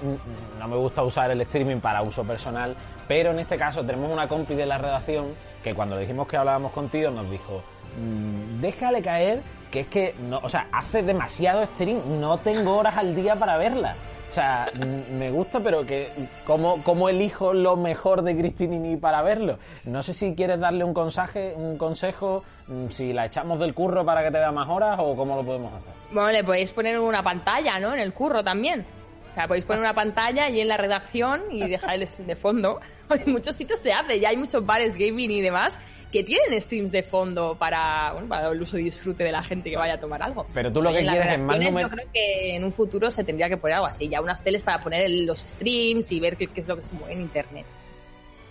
no 0.58 0.68
me 0.68 0.76
gusta 0.76 1.02
usar 1.02 1.30
el 1.30 1.40
streaming 1.42 1.80
para 1.80 2.02
uso 2.02 2.22
personal, 2.24 2.76
pero 3.08 3.30
en 3.30 3.38
este 3.38 3.56
caso 3.56 3.84
tenemos 3.84 4.10
una 4.10 4.28
compi 4.28 4.54
de 4.54 4.66
la 4.66 4.78
redacción 4.78 5.34
que 5.64 5.74
cuando 5.74 5.94
le 5.96 6.02
dijimos 6.02 6.26
que 6.28 6.36
hablábamos 6.36 6.72
contigo 6.72 7.10
nos 7.10 7.30
dijo, 7.30 7.62
"Mm, 7.98 8.60
déjale 8.60 9.00
caer 9.02 9.40
que 9.70 9.80
es 9.80 9.86
que, 9.86 10.14
no, 10.28 10.38
o 10.42 10.48
sea, 10.50 10.66
hace 10.70 11.02
demasiado 11.02 11.64
stream, 11.64 12.20
no 12.20 12.36
tengo 12.38 12.76
horas 12.76 12.96
al 12.96 13.14
día 13.14 13.36
para 13.36 13.56
verla. 13.56 13.94
O 14.30 14.34
sea, 14.34 14.70
me 15.10 15.30
gusta, 15.30 15.60
pero 15.60 15.84
que 15.84 16.08
¿cómo, 16.46 16.82
cómo 16.82 17.08
elijo 17.10 17.52
lo 17.52 17.76
mejor 17.76 18.22
de 18.22 18.34
Cristinini 18.36 18.96
para 18.96 19.20
verlo? 19.22 19.58
No 19.84 20.02
sé 20.02 20.14
si 20.14 20.34
quieres 20.34 20.58
darle 20.58 20.84
un 20.84 20.94
consejo, 20.94 21.38
un 21.56 21.76
consejo, 21.76 22.42
mm, 22.66 22.88
si 22.88 23.12
la 23.12 23.26
echamos 23.26 23.58
del 23.58 23.74
curro 23.74 24.04
para 24.06 24.22
que 24.22 24.30
te 24.30 24.38
da 24.38 24.50
más 24.50 24.68
horas 24.70 24.98
o 25.00 25.14
cómo 25.16 25.36
lo 25.36 25.42
podemos 25.42 25.72
hacer. 25.74 25.92
Bueno, 26.12 26.30
le 26.32 26.44
podéis 26.44 26.72
poner 26.72 26.98
una 26.98 27.22
pantalla, 27.22 27.78
¿no? 27.78 27.92
En 27.92 28.00
el 28.00 28.12
curro 28.14 28.42
también. 28.42 28.86
O 29.32 29.34
sea, 29.34 29.48
podéis 29.48 29.64
poner 29.64 29.80
una 29.80 29.94
pantalla 29.94 30.48
y 30.50 30.60
en 30.60 30.68
la 30.68 30.76
redacción 30.76 31.40
y 31.50 31.60
dejar 31.68 31.94
el 31.96 32.06
stream 32.06 32.28
de 32.28 32.36
fondo. 32.36 32.80
En 33.12 33.30
muchos 33.32 33.54
sitios 33.56 33.78
se 33.78 33.92
hace, 33.92 34.18
ya 34.20 34.30
hay 34.30 34.38
muchos 34.38 34.64
bares 34.64 34.96
gaming 34.96 35.30
y 35.30 35.42
demás 35.42 35.78
que 36.10 36.22
tienen 36.24 36.58
streams 36.60 36.92
de 36.92 37.02
fondo 37.02 37.56
para, 37.58 38.12
bueno, 38.14 38.26
para 38.28 38.48
el 38.48 38.60
uso 38.62 38.78
y 38.78 38.84
disfrute 38.84 39.22
de 39.24 39.32
la 39.32 39.42
gente 39.42 39.68
que 39.68 39.76
vaya 39.76 39.94
a 39.94 40.00
tomar 40.00 40.22
algo. 40.22 40.46
Pero 40.54 40.72
tú 40.72 40.80
lo 40.80 40.90
y 40.90 40.94
que 40.94 40.98
en 41.00 41.06
las 41.06 41.14
quieres 41.16 41.32
es 41.34 41.38
más 41.40 41.58
número- 41.58 41.88
Yo 41.88 41.94
creo 41.94 42.06
que 42.12 42.56
en 42.56 42.64
un 42.64 42.72
futuro 42.72 43.10
se 43.10 43.22
tendría 43.24 43.50
que 43.50 43.58
poner 43.58 43.74
algo 43.76 43.86
así, 43.86 44.08
ya 44.08 44.20
unas 44.22 44.42
teles 44.42 44.62
para 44.62 44.80
poner 44.82 45.10
los 45.10 45.40
streams 45.40 46.10
y 46.12 46.20
ver 46.20 46.36
qué, 46.38 46.46
qué 46.46 46.60
es 46.60 46.68
lo 46.68 46.76
que 46.76 46.84
se 46.84 46.94
mueve 46.94 47.14
en 47.14 47.20
internet. 47.20 47.66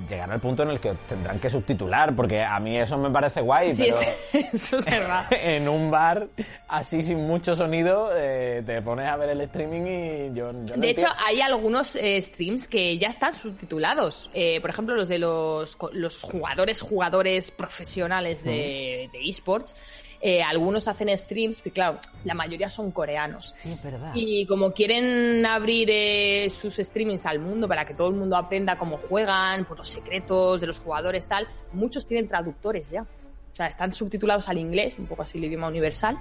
Llegar 0.10 0.32
al 0.32 0.40
punto 0.40 0.64
en 0.64 0.70
el 0.70 0.80
que 0.80 0.94
tendrán 1.08 1.40
que 1.40 1.50
subtitular, 1.50 2.16
porque 2.16 2.42
a 2.44 2.60
mí 2.60 2.78
eso 2.78 2.98
me 2.98 3.10
parece 3.10 3.42
guay, 3.42 3.74
Sí, 3.76 3.86
pero 3.90 3.98
es- 4.34 4.54
eso 4.54 4.78
es 4.78 4.86
verdad. 4.86 5.26
en 5.32 5.68
un 5.70 5.90
bar 5.92 6.28
así 6.68 7.02
sin 7.02 7.26
mucho 7.28 7.56
sonido 7.56 8.12
eh, 8.16 8.64
te 8.66 8.82
pones 8.82 9.08
a 9.08 9.16
ver 9.18 9.30
el 9.30 9.42
streaming 9.42 9.82
y 9.82 10.28
yo, 10.36 10.52
yo 10.66 10.76
no 10.76 10.82
De 10.82 10.90
hecho, 10.90 11.08
hay 11.26 11.42
algunos 11.42 11.96
eh, 11.96 12.22
streams 12.22 12.68
que 12.68 12.98
ya 12.98 13.10
están 13.10 13.34
subtitulados. 13.34 14.30
Eh, 14.34 14.60
por 14.62 14.70
ejemplo, 14.70 14.96
los 14.96 15.08
de 15.10 15.20
los, 15.20 15.78
los 15.94 16.22
jugadores, 16.22 16.82
jugadores 16.82 17.52
profesionales 17.52 18.44
de, 18.44 19.10
de 19.12 19.30
esports. 19.30 19.76
Eh, 20.24 20.44
algunos 20.44 20.88
hacen 20.88 21.18
streams, 21.18 21.64
y 21.66 21.72
claro, 21.72 21.98
la 22.26 22.36
mayoría 22.36 22.70
son 22.70 22.92
coreanos. 22.92 23.56
Sí, 23.64 23.72
es 23.72 23.84
verdad. 23.84 24.12
Y 24.14 24.46
como 24.46 24.72
quieren 24.72 25.44
abrir 25.48 25.90
eh, 25.92 26.48
sus 26.52 26.76
streamings 26.76 27.26
al 27.26 27.40
mundo 27.40 27.68
para 27.68 27.86
que 27.86 27.96
todo 27.96 28.10
el 28.10 28.16
mundo 28.16 28.38
aprenda 28.38 28.78
cómo 28.78 28.98
juegan, 28.98 29.66
por 29.66 29.80
los 29.80 29.90
secretos 29.90 30.62
de 30.62 30.68
los 30.68 30.80
jugadores, 30.80 31.28
tal, 31.28 31.48
muchos 31.74 32.06
tienen 32.06 32.28
traductores 32.28 32.92
ya. 32.92 33.02
O 33.02 33.56
sea, 33.56 33.66
están 33.66 33.94
subtitulados 33.94 34.48
al 34.48 34.60
inglés, 34.60 34.94
un 35.00 35.08
poco 35.08 35.24
así 35.24 35.40
el 35.40 35.46
idioma 35.46 35.68
universal, 35.68 36.20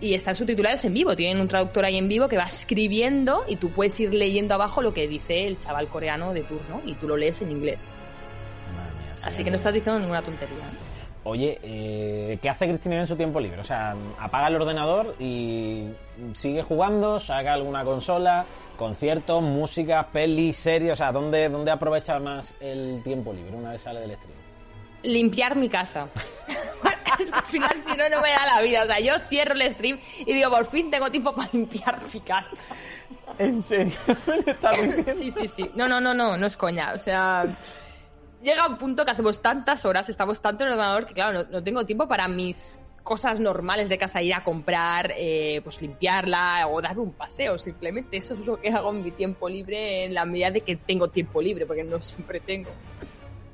y 0.00 0.14
están 0.14 0.34
subtitulados 0.34 0.82
en 0.84 0.94
vivo. 0.94 1.14
Tienen 1.14 1.42
un 1.42 1.48
traductor 1.48 1.84
ahí 1.84 1.98
en 1.98 2.08
vivo 2.08 2.26
que 2.26 2.38
va 2.38 2.44
escribiendo 2.44 3.44
y 3.46 3.56
tú 3.56 3.70
puedes 3.70 4.00
ir 4.00 4.14
leyendo 4.14 4.54
abajo 4.54 4.80
lo 4.80 4.94
que 4.94 5.06
dice 5.06 5.46
el 5.46 5.58
chaval 5.58 5.88
coreano 5.88 6.32
de 6.32 6.42
turno 6.42 6.80
y 6.86 6.94
tú 6.94 7.06
lo 7.06 7.18
lees 7.18 7.42
en 7.42 7.50
inglés. 7.50 7.86
Madre 8.74 8.92
mía, 8.94 9.14
sí, 9.16 9.22
Así 9.24 9.44
que 9.44 9.50
no 9.50 9.56
estás 9.56 9.74
diciendo 9.74 10.00
ninguna 10.00 10.22
tontería. 10.22 10.56
Oye, 11.24 11.58
eh, 11.62 12.38
¿qué 12.40 12.48
hace 12.48 12.66
Cristina 12.66 12.98
en 13.00 13.06
su 13.06 13.16
tiempo 13.16 13.40
libre? 13.40 13.60
O 13.60 13.64
sea, 13.64 13.94
apaga 14.18 14.48
el 14.48 14.56
ordenador 14.56 15.16
y 15.18 15.88
sigue 16.32 16.62
jugando, 16.62 17.20
saca 17.20 17.52
alguna 17.52 17.84
consola, 17.84 18.46
conciertos, 18.78 19.42
música, 19.42 20.08
pelis, 20.10 20.56
series, 20.56 20.92
o 20.92 20.96
sea, 20.96 21.12
¿dónde, 21.12 21.48
¿dónde 21.50 21.70
aprovecha 21.70 22.18
más 22.18 22.54
el 22.60 23.02
tiempo 23.04 23.32
libre 23.34 23.54
una 23.54 23.72
vez 23.72 23.82
sale 23.82 24.00
del 24.00 24.16
stream? 24.16 24.40
limpiar 25.02 25.56
mi 25.56 25.68
casa. 25.68 26.08
Al 27.32 27.44
final, 27.44 27.70
si 27.80 27.90
no, 27.96 28.08
no 28.08 28.20
me 28.22 28.30
da 28.30 28.46
la 28.46 28.62
vida. 28.62 28.82
O 28.82 28.86
sea, 28.86 29.00
yo 29.00 29.18
cierro 29.28 29.54
el 29.54 29.70
stream 29.72 29.98
y 30.20 30.32
digo, 30.32 30.50
por 30.50 30.66
fin 30.66 30.90
tengo 30.90 31.10
tiempo 31.10 31.34
para 31.34 31.50
limpiar 31.52 31.98
mi 32.12 32.20
casa. 32.20 32.56
¿En 33.38 33.62
serio? 33.62 33.92
¿Me 34.46 34.52
estás 34.52 34.76
diciendo? 34.82 35.12
Sí, 35.12 35.30
sí, 35.30 35.48
sí. 35.48 35.70
No, 35.74 35.86
no, 35.86 36.00
no, 36.00 36.14
no, 36.14 36.36
no 36.36 36.46
es 36.46 36.56
coña. 36.56 36.92
O 36.94 36.98
sea, 36.98 37.44
llega 38.42 38.66
un 38.66 38.76
punto 38.76 39.04
que 39.04 39.10
hacemos 39.10 39.40
tantas 39.42 39.84
horas, 39.84 40.08
estamos 40.08 40.40
tanto 40.40 40.64
en 40.64 40.68
el 40.68 40.74
ordenador 40.74 41.06
que, 41.06 41.14
claro, 41.14 41.46
no, 41.50 41.62
tengo 41.62 41.84
tiempo 41.84 42.08
para 42.08 42.28
mis 42.28 42.80
cosas 43.02 43.40
normales 43.40 43.88
de 43.88 43.98
casa, 43.98 44.22
ir 44.22 44.34
a 44.34 44.44
comprar, 44.44 45.12
eh, 45.16 45.60
pues 45.62 45.80
limpiarla 45.80 46.68
o 46.68 46.80
dar 46.80 46.98
un 46.98 47.12
paseo, 47.12 47.58
simplemente. 47.58 48.16
Eso 48.16 48.34
es 48.34 48.46
lo 48.46 48.60
que 48.60 48.68
hago 48.68 48.90
en 48.90 49.02
mi 49.02 49.10
tiempo 49.10 49.48
libre 49.48 50.04
en 50.04 50.14
la 50.14 50.24
medida 50.24 50.50
de 50.50 50.60
que 50.60 50.76
tengo 50.76 51.08
tiempo 51.08 51.40
libre, 51.40 51.66
porque 51.66 51.84
no 51.84 52.00
siempre 52.00 52.40
tengo. 52.40 52.70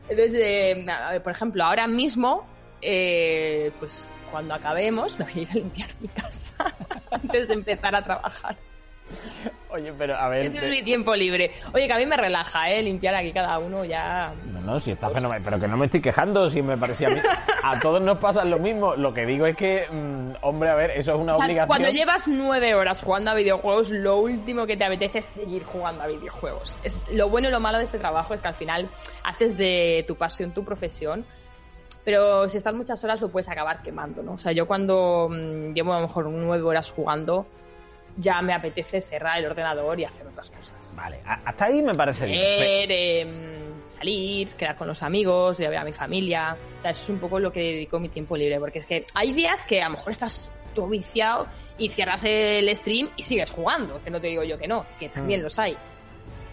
Entonces, 0.08 0.40
eh, 0.42 1.20
por 1.22 1.32
ejemplo, 1.32 1.64
ahora 1.64 1.86
mismo, 1.86 2.46
eh, 2.82 3.72
pues 3.78 4.08
cuando 4.30 4.54
acabemos, 4.54 5.18
me 5.18 5.24
voy 5.24 5.34
a 5.34 5.40
ir 5.40 5.50
a 5.50 5.54
limpiar 5.54 5.90
mi 6.00 6.08
casa 6.08 6.74
antes 7.10 7.48
de 7.48 7.54
empezar 7.54 7.94
a 7.94 8.04
trabajar. 8.04 8.56
Oye, 9.70 9.92
pero 9.96 10.16
a 10.16 10.28
ver. 10.28 10.46
Ese 10.46 10.58
es 10.58 10.70
mi 10.70 10.82
tiempo 10.82 11.14
libre. 11.14 11.50
Oye, 11.72 11.86
que 11.86 11.92
a 11.92 11.98
mí 11.98 12.06
me 12.06 12.16
relaja, 12.16 12.70
¿eh? 12.70 12.82
Limpiar 12.82 13.14
aquí 13.14 13.32
cada 13.32 13.58
uno 13.58 13.84
ya. 13.84 14.32
No, 14.52 14.60
no, 14.60 14.80
si 14.80 14.92
está 14.92 15.10
fenomenal. 15.10 15.42
Pero 15.44 15.60
que 15.60 15.68
no 15.68 15.76
me 15.76 15.86
estoy 15.86 16.00
quejando, 16.00 16.48
si 16.48 16.62
me 16.62 16.76
parecía 16.76 17.08
a 17.08 17.10
mí. 17.10 17.20
A 17.62 17.78
todos 17.80 18.00
nos 18.00 18.18
pasa 18.18 18.44
lo 18.44 18.58
mismo. 18.58 18.94
Lo 18.96 19.12
que 19.12 19.26
digo 19.26 19.46
es 19.46 19.56
que, 19.56 19.86
mm, 19.90 20.36
hombre, 20.42 20.70
a 20.70 20.74
ver, 20.76 20.92
eso 20.92 21.14
es 21.14 21.20
una 21.20 21.34
O 21.34 21.36
sea, 21.36 21.46
obligación. 21.46 21.68
cuando 21.68 21.90
llevas 21.90 22.28
nueve 22.28 22.74
horas 22.74 23.02
jugando 23.02 23.30
a 23.30 23.34
videojuegos, 23.34 23.90
lo 23.90 24.18
último 24.18 24.66
que 24.66 24.76
te 24.76 24.84
apetece 24.84 25.18
es 25.18 25.26
seguir 25.26 25.64
jugando 25.64 26.02
a 26.02 26.06
videojuegos. 26.06 26.78
Es, 26.82 27.06
lo 27.12 27.28
bueno 27.28 27.48
y 27.48 27.50
lo 27.50 27.60
malo 27.60 27.78
de 27.78 27.84
este 27.84 27.98
trabajo 27.98 28.34
es 28.34 28.40
que 28.40 28.48
al 28.48 28.54
final 28.54 28.88
haces 29.24 29.58
de 29.58 30.04
tu 30.06 30.16
pasión 30.16 30.52
tu 30.52 30.64
profesión. 30.64 31.24
Pero 32.04 32.48
si 32.48 32.56
estás 32.56 32.72
muchas 32.72 33.02
horas 33.02 33.20
lo 33.20 33.28
puedes 33.30 33.48
acabar 33.48 33.82
quemando, 33.82 34.22
¿no? 34.22 34.34
O 34.34 34.38
sea, 34.38 34.52
yo 34.52 34.66
cuando 34.66 35.28
mm, 35.28 35.74
llevo 35.74 35.92
a 35.92 36.00
lo 36.00 36.06
mejor 36.06 36.26
nueve 36.30 36.62
horas 36.62 36.92
jugando, 36.92 37.46
ya 38.16 38.40
me 38.42 38.52
apetece 38.54 39.00
cerrar 39.00 39.38
el 39.38 39.46
ordenador 39.46 39.98
y 40.00 40.04
hacer 40.04 40.26
otras 40.26 40.50
cosas. 40.50 40.74
Vale, 40.94 41.20
hasta 41.24 41.66
ahí 41.66 41.82
me 41.82 41.92
parece 41.94 42.26
bien. 42.26 42.38
Leer, 42.38 42.88
eh, 42.90 43.72
salir, 43.88 44.48
quedar 44.54 44.76
con 44.76 44.86
los 44.88 45.02
amigos, 45.02 45.60
ir 45.60 45.66
a 45.66 45.70
ver 45.70 45.78
a 45.78 45.84
mi 45.84 45.92
familia. 45.92 46.56
O 46.78 46.82
sea, 46.82 46.90
eso 46.92 47.02
es 47.04 47.08
un 47.10 47.18
poco 47.18 47.38
lo 47.38 47.52
que 47.52 47.60
dedico 47.60 47.98
mi 47.98 48.08
tiempo 48.08 48.36
libre, 48.36 48.58
porque 48.58 48.78
es 48.78 48.86
que 48.86 49.04
hay 49.14 49.32
días 49.32 49.64
que 49.64 49.82
a 49.82 49.86
lo 49.88 49.96
mejor 49.96 50.10
estás 50.10 50.54
todo 50.74 50.88
viciado 50.88 51.46
y 51.78 51.88
cierras 51.88 52.24
el 52.24 52.74
stream 52.76 53.08
y 53.16 53.22
sigues 53.22 53.50
jugando, 53.50 54.02
que 54.02 54.10
no 54.10 54.20
te 54.20 54.26
digo 54.28 54.44
yo 54.44 54.58
que 54.58 54.68
no, 54.68 54.84
que 54.98 55.08
también 55.08 55.40
Mm. 55.40 55.44
los 55.44 55.58
hay. 55.58 55.76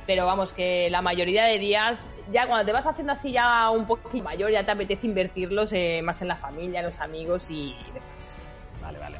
Pero 0.06 0.26
vamos, 0.26 0.52
que 0.52 0.90
la 0.90 1.02
mayoría 1.02 1.46
de 1.46 1.60
días, 1.60 2.08
ya 2.30 2.46
cuando 2.46 2.66
te 2.66 2.74
vas 2.74 2.86
haciendo 2.86 3.14
así 3.14 3.32
ya 3.32 3.70
un 3.70 3.86
poquito 3.88 4.22
mayor, 4.24 4.52
ya 4.52 4.66
te 4.66 4.72
apetece 4.72 5.08
invertirlos 5.08 5.72
eh, 5.72 6.02
más 6.04 6.22
en 6.22 6.28
la 6.28 6.36
familia, 6.36 6.82
en 6.82 6.88
los 6.88 7.00
amigos 7.00 7.50
y 7.50 7.74
demás. 7.94 8.34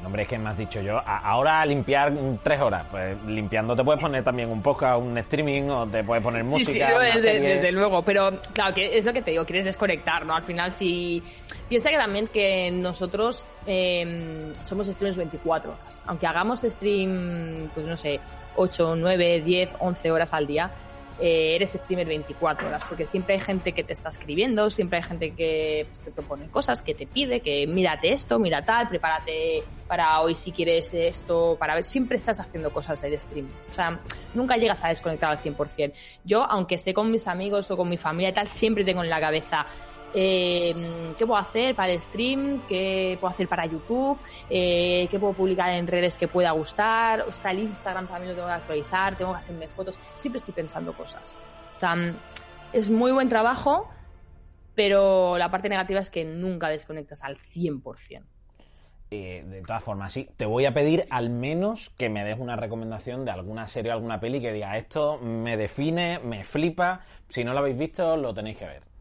Hombre, 0.06 0.22
es 0.22 0.28
que 0.28 0.38
me 0.38 0.50
has 0.50 0.58
dicho 0.58 0.80
yo. 0.80 0.98
a- 0.98 1.18
ahora 1.18 1.64
limpiar 1.66 2.10
mm, 2.12 2.38
tres 2.42 2.60
horas. 2.60 2.84
Pues 2.90 3.16
limpiando 3.26 3.74
te 3.74 3.82
puedes 3.84 4.00
poner 4.00 4.22
también 4.22 4.50
un 4.50 4.62
podcast, 4.62 5.00
un 5.00 5.16
streaming, 5.18 5.68
o 5.70 5.86
te 5.86 6.04
puedes 6.04 6.22
poner 6.22 6.44
música. 6.44 6.72
Sí, 6.72 6.78
sí, 6.78 6.92
no, 6.92 6.98
desde, 7.00 7.40
desde 7.40 7.72
luego, 7.72 8.02
pero 8.02 8.30
claro, 8.52 8.74
que 8.74 8.96
es 8.98 9.04
lo 9.06 9.12
que 9.12 9.22
te 9.22 9.30
digo, 9.32 9.44
quieres 9.44 9.64
desconectar, 9.64 10.24
¿no? 10.26 10.34
Al 10.34 10.42
final, 10.42 10.72
si. 10.72 11.22
Piensa 11.68 11.90
que 11.90 11.96
también 11.96 12.28
que 12.28 12.70
nosotros 12.70 13.46
eh, 13.66 14.52
somos 14.62 14.86
streamers 14.86 15.16
24 15.16 15.72
horas. 15.72 16.02
Aunque 16.06 16.26
hagamos 16.26 16.60
stream, 16.60 17.70
pues 17.74 17.86
no 17.86 17.96
sé, 17.96 18.20
8, 18.56 18.94
9, 18.96 19.40
10, 19.40 19.74
11 19.78 20.10
horas 20.10 20.34
al 20.34 20.46
día, 20.46 20.70
eh, 21.20 21.54
eres 21.54 21.72
streamer 21.72 22.06
24 22.06 22.66
horas, 22.66 22.84
porque 22.84 23.06
siempre 23.06 23.34
hay 23.34 23.40
gente 23.40 23.72
que 23.72 23.84
te 23.84 23.92
está 23.92 24.08
escribiendo, 24.08 24.68
siempre 24.70 24.98
hay 24.98 25.04
gente 25.04 25.30
que 25.32 25.86
pues, 25.88 26.00
te 26.00 26.10
propone 26.10 26.48
cosas, 26.48 26.82
que 26.82 26.94
te 26.94 27.06
pide, 27.06 27.40
que 27.40 27.66
mírate 27.66 28.12
esto, 28.12 28.38
mira 28.38 28.64
tal, 28.64 28.88
prepárate 28.88 29.62
para 29.86 30.20
hoy 30.20 30.34
si 30.34 30.50
quieres 30.50 30.92
esto, 30.92 31.56
para 31.58 31.74
ver, 31.74 31.84
siempre 31.84 32.16
estás 32.16 32.40
haciendo 32.40 32.72
cosas 32.72 33.00
del 33.00 33.18
stream. 33.18 33.48
O 33.70 33.72
sea, 33.72 34.00
nunca 34.34 34.56
llegas 34.56 34.82
a 34.84 34.88
desconectar 34.88 35.30
al 35.30 35.38
100%. 35.38 35.92
Yo, 36.24 36.42
aunque 36.42 36.74
esté 36.74 36.92
con 36.92 37.10
mis 37.10 37.28
amigos 37.28 37.70
o 37.70 37.76
con 37.76 37.88
mi 37.88 37.96
familia 37.96 38.30
y 38.30 38.34
tal, 38.34 38.48
siempre 38.48 38.84
tengo 38.84 39.04
en 39.04 39.10
la 39.10 39.20
cabeza 39.20 39.66
eh, 40.14 41.12
qué 41.18 41.26
puedo 41.26 41.38
hacer 41.38 41.74
para 41.74 41.92
el 41.92 42.00
stream, 42.00 42.62
qué 42.68 43.18
puedo 43.20 43.32
hacer 43.32 43.48
para 43.48 43.66
YouTube, 43.66 44.18
eh, 44.48 45.08
qué 45.10 45.18
puedo 45.18 45.32
publicar 45.32 45.70
en 45.70 45.86
redes 45.86 46.16
que 46.16 46.28
pueda 46.28 46.52
gustar, 46.52 47.22
o 47.22 47.32
sea, 47.32 47.50
el 47.50 47.60
Instagram 47.60 48.06
también 48.06 48.30
lo 48.30 48.34
tengo 48.34 48.46
que 48.46 48.54
actualizar, 48.54 49.16
tengo 49.16 49.32
que 49.32 49.38
hacerme 49.38 49.68
fotos, 49.68 49.98
siempre 50.14 50.38
estoy 50.38 50.54
pensando 50.54 50.92
cosas. 50.92 51.38
O 51.76 51.80
sea, 51.80 51.96
es 52.72 52.88
muy 52.88 53.12
buen 53.12 53.28
trabajo, 53.28 53.88
pero 54.74 55.36
la 55.38 55.50
parte 55.50 55.68
negativa 55.68 56.00
es 56.00 56.10
que 56.10 56.24
nunca 56.24 56.68
desconectas 56.68 57.22
al 57.22 57.36
100%. 57.36 58.22
Eh, 59.10 59.44
de 59.46 59.62
todas 59.62 59.82
formas, 59.82 60.12
sí, 60.12 60.28
te 60.36 60.46
voy 60.46 60.66
a 60.66 60.74
pedir 60.74 61.04
al 61.10 61.30
menos 61.30 61.90
que 61.96 62.08
me 62.08 62.24
des 62.24 62.38
una 62.38 62.56
recomendación 62.56 63.24
de 63.24 63.30
alguna 63.30 63.66
serie 63.66 63.92
o 63.92 63.94
alguna 63.94 64.18
peli 64.18 64.40
que 64.40 64.52
diga 64.52 64.76
esto 64.76 65.18
me 65.18 65.56
define, 65.56 66.18
me 66.18 66.42
flipa. 66.42 67.02
Si 67.28 67.44
no 67.44 67.52
lo 67.52 67.60
habéis 67.60 67.78
visto, 67.78 68.16
lo 68.16 68.34
tenéis 68.34 68.58
que 68.58 68.66
ver. 68.66 68.93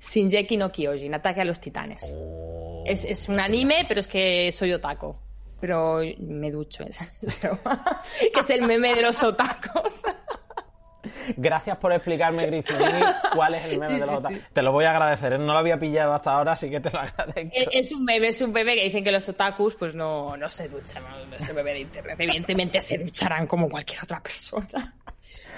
Shinjeki 0.00 0.56
no 0.56 0.70
Kyojin, 0.72 1.14
Ataque 1.14 1.42
a 1.42 1.44
los 1.44 1.60
Titanes. 1.60 2.14
Oh, 2.16 2.82
Es, 2.86 3.04
es 3.04 3.28
un 3.28 3.38
anime, 3.40 3.84
pero 3.86 4.00
es 4.00 4.08
que 4.08 4.50
soy 4.52 4.72
otaco. 4.72 5.18
Pero 5.60 6.00
me 6.18 6.50
ducho, 6.50 6.84
es, 6.84 6.98
que 7.20 8.40
es 8.40 8.50
el 8.50 8.62
meme 8.62 8.94
de 8.94 9.02
los 9.02 9.22
otacos. 9.22 10.02
Gracias 11.36 11.76
por 11.78 11.92
explicarme, 11.92 12.44
Griffinini, 12.46 13.00
cuál 13.34 13.54
es 13.54 13.64
el 13.64 13.78
meme 13.78 13.88
Sí, 13.88 13.94
de 13.94 14.00
sí, 14.00 14.06
los 14.10 14.18
otakus. 14.20 14.38
sí. 14.38 14.44
Te 14.52 14.62
lo 14.62 14.72
voy 14.72 14.84
a 14.84 14.90
agradecer, 14.90 15.32
¿eh? 15.34 15.38
no 15.38 15.52
lo 15.52 15.58
había 15.58 15.78
pillado 15.78 16.12
hasta 16.12 16.32
ahora, 16.32 16.52
así 16.52 16.68
que 16.68 16.80
te 16.80 16.90
lo 16.90 16.98
agradezco. 16.98 17.50
Es 17.52 17.68
es 17.72 17.92
un 17.92 18.04
meme, 18.04 18.28
es 18.28 18.40
un 18.42 18.52
meme 18.52 18.74
que 18.74 18.84
dicen 18.84 19.02
que 19.04 19.12
los 19.12 19.28
otakus 19.28 19.76
pues 19.76 19.94
no, 19.94 20.36
no 20.36 20.50
se 20.50 20.68
duchan, 20.68 21.02
no, 21.04 21.26
no 21.26 21.36
es 21.36 21.48
el 21.48 21.54
meme 21.54 21.72
de 21.72 21.80
internet. 21.80 22.16
Evidentemente 22.18 22.80
se 22.80 22.98
ducharán 22.98 23.46
como 23.46 23.68
cualquier 23.70 24.02
otra 24.02 24.22
persona. 24.22 24.94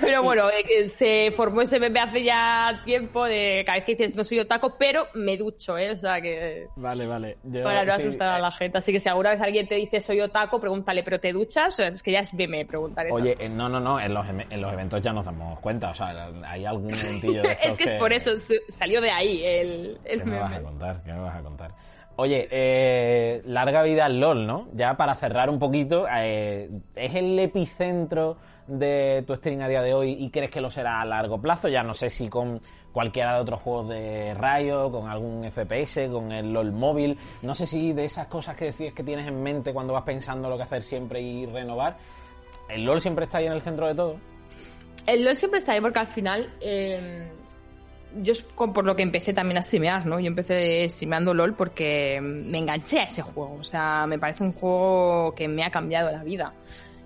Pero 0.02 0.22
bueno, 0.22 0.44
eh, 0.50 0.88
se 0.88 1.32
formó 1.34 1.62
ese 1.62 1.78
meme 1.80 2.00
hace 2.00 2.22
ya 2.24 2.82
tiempo 2.84 3.24
de 3.24 3.62
cada 3.64 3.78
vez 3.78 3.84
que 3.84 3.94
dices 3.94 4.14
no 4.16 4.24
soy 4.24 4.40
otaku, 4.40 4.74
pero 4.78 5.06
me 5.14 5.36
ducho, 5.36 5.78
¿eh? 5.78 5.92
O 5.92 5.98
sea 5.98 6.20
que... 6.20 6.66
Vale, 6.76 7.06
vale. 7.06 7.38
Yo- 7.44 7.62
Para 7.62 7.84
no 7.84 7.94
sí, 7.96 8.02
asustar 8.02 8.28
a 8.28 8.38
eh, 8.38 8.42
la 8.42 8.50
gente. 8.50 8.78
Así 8.78 8.92
que 8.92 9.00
si 9.00 9.08
alguna 9.08 9.30
vez 9.30 9.40
alguien 9.40 9.68
te 9.68 9.76
dice 9.76 10.00
soy 10.00 10.20
otaku, 10.20 10.60
pregúntale, 10.60 11.02
¿pero 11.02 11.18
te 11.20 11.32
duchas? 11.32 11.68
O 11.74 11.76
sea, 11.76 11.86
es 11.86 12.02
que 12.02 12.12
ya 12.12 12.20
es 12.20 12.34
meme 12.34 12.66
preguntar 12.66 13.06
eso. 13.06 13.14
Oye, 13.14 13.36
eh, 13.38 13.48
no, 13.48 13.68
no, 13.68 13.80
no, 13.80 14.00
en 14.00 14.12
los, 14.12 14.28
em- 14.28 14.46
en 14.50 14.60
los 14.60 14.72
eventos 14.72 15.00
ya 15.02 15.12
nos 15.12 15.24
damos 15.24 15.58
cuenta, 15.60 15.90
o 15.90 15.94
sea, 15.94 16.30
hay 16.46 16.64
algún 16.64 16.88
de 16.88 16.94
estos 16.96 17.66
es 17.66 17.76
que 17.76 17.84
es 17.84 17.92
por 17.92 18.12
eso, 18.12 18.32
salió 18.68 19.00
de 19.00 19.10
ahí 19.10 19.42
el, 19.44 19.98
el 20.04 20.18
¿Qué 20.20 20.24
me 20.26 20.38
vas 20.38 20.46
a 20.46 20.54
meme. 20.56 20.64
contar? 20.64 21.02
¿Qué 21.04 21.12
me 21.12 21.20
vas 21.20 21.36
a 21.36 21.42
contar? 21.42 21.70
Oye, 22.16 22.46
eh, 22.50 23.40
larga 23.46 23.82
vida 23.82 24.04
al 24.04 24.20
LOL, 24.20 24.46
¿no? 24.46 24.68
Ya 24.74 24.96
para 24.96 25.14
cerrar 25.14 25.48
un 25.48 25.58
poquito, 25.58 26.06
eh, 26.14 26.68
¿es 26.94 27.14
el 27.14 27.38
epicentro 27.38 28.36
de 28.66 29.24
tu 29.26 29.34
stream 29.36 29.60
a 29.60 29.68
día 29.68 29.82
de 29.82 29.94
hoy 29.94 30.16
y 30.18 30.30
crees 30.30 30.50
que 30.50 30.60
lo 30.60 30.70
será 30.70 31.00
a 31.00 31.04
largo 31.04 31.40
plazo? 31.40 31.68
Ya 31.68 31.82
no 31.82 31.94
sé 31.94 32.08
si 32.08 32.28
con 32.28 32.60
cualquiera 32.92 33.34
de 33.34 33.40
otros 33.40 33.60
juegos 33.60 33.88
de 33.88 34.34
Rayo, 34.34 34.90
con 34.90 35.08
algún 35.08 35.50
FPS, 35.50 36.08
con 36.10 36.30
el 36.32 36.52
LOL 36.52 36.72
móvil, 36.72 37.18
no 37.42 37.54
sé 37.54 37.66
si 37.66 37.92
de 37.92 38.04
esas 38.04 38.26
cosas 38.26 38.56
que 38.56 38.66
decías 38.66 38.92
que 38.92 39.02
tienes 39.02 39.26
en 39.26 39.42
mente 39.42 39.72
cuando 39.72 39.94
vas 39.94 40.02
pensando 40.02 40.48
lo 40.48 40.56
que 40.56 40.64
hacer 40.64 40.82
siempre 40.82 41.20
y 41.20 41.46
renovar, 41.46 41.96
¿el 42.68 42.84
LOL 42.84 43.00
siempre 43.00 43.24
está 43.24 43.38
ahí 43.38 43.46
en 43.46 43.52
el 43.52 43.60
centro 43.60 43.86
de 43.86 43.94
todo? 43.94 44.16
El 45.06 45.24
LOL 45.24 45.36
siempre 45.36 45.58
está 45.58 45.72
ahí 45.72 45.80
porque 45.80 45.98
al 45.98 46.06
final 46.06 46.52
eh, 46.60 47.28
yo 48.20 48.32
es 48.32 48.42
por 48.42 48.84
lo 48.84 48.94
que 48.94 49.02
empecé 49.02 49.32
también 49.32 49.58
a 49.58 49.62
streamear, 49.62 50.06
¿no? 50.06 50.20
Yo 50.20 50.26
empecé 50.26 50.88
streameando 50.88 51.34
LOL 51.34 51.54
porque 51.54 52.20
me 52.20 52.58
enganché 52.58 53.00
a 53.00 53.04
ese 53.04 53.22
juego. 53.22 53.56
O 53.60 53.64
sea, 53.64 54.06
me 54.06 54.18
parece 54.18 54.44
un 54.44 54.52
juego 54.52 55.34
que 55.34 55.48
me 55.48 55.64
ha 55.64 55.70
cambiado 55.70 56.10
la 56.10 56.22
vida. 56.22 56.52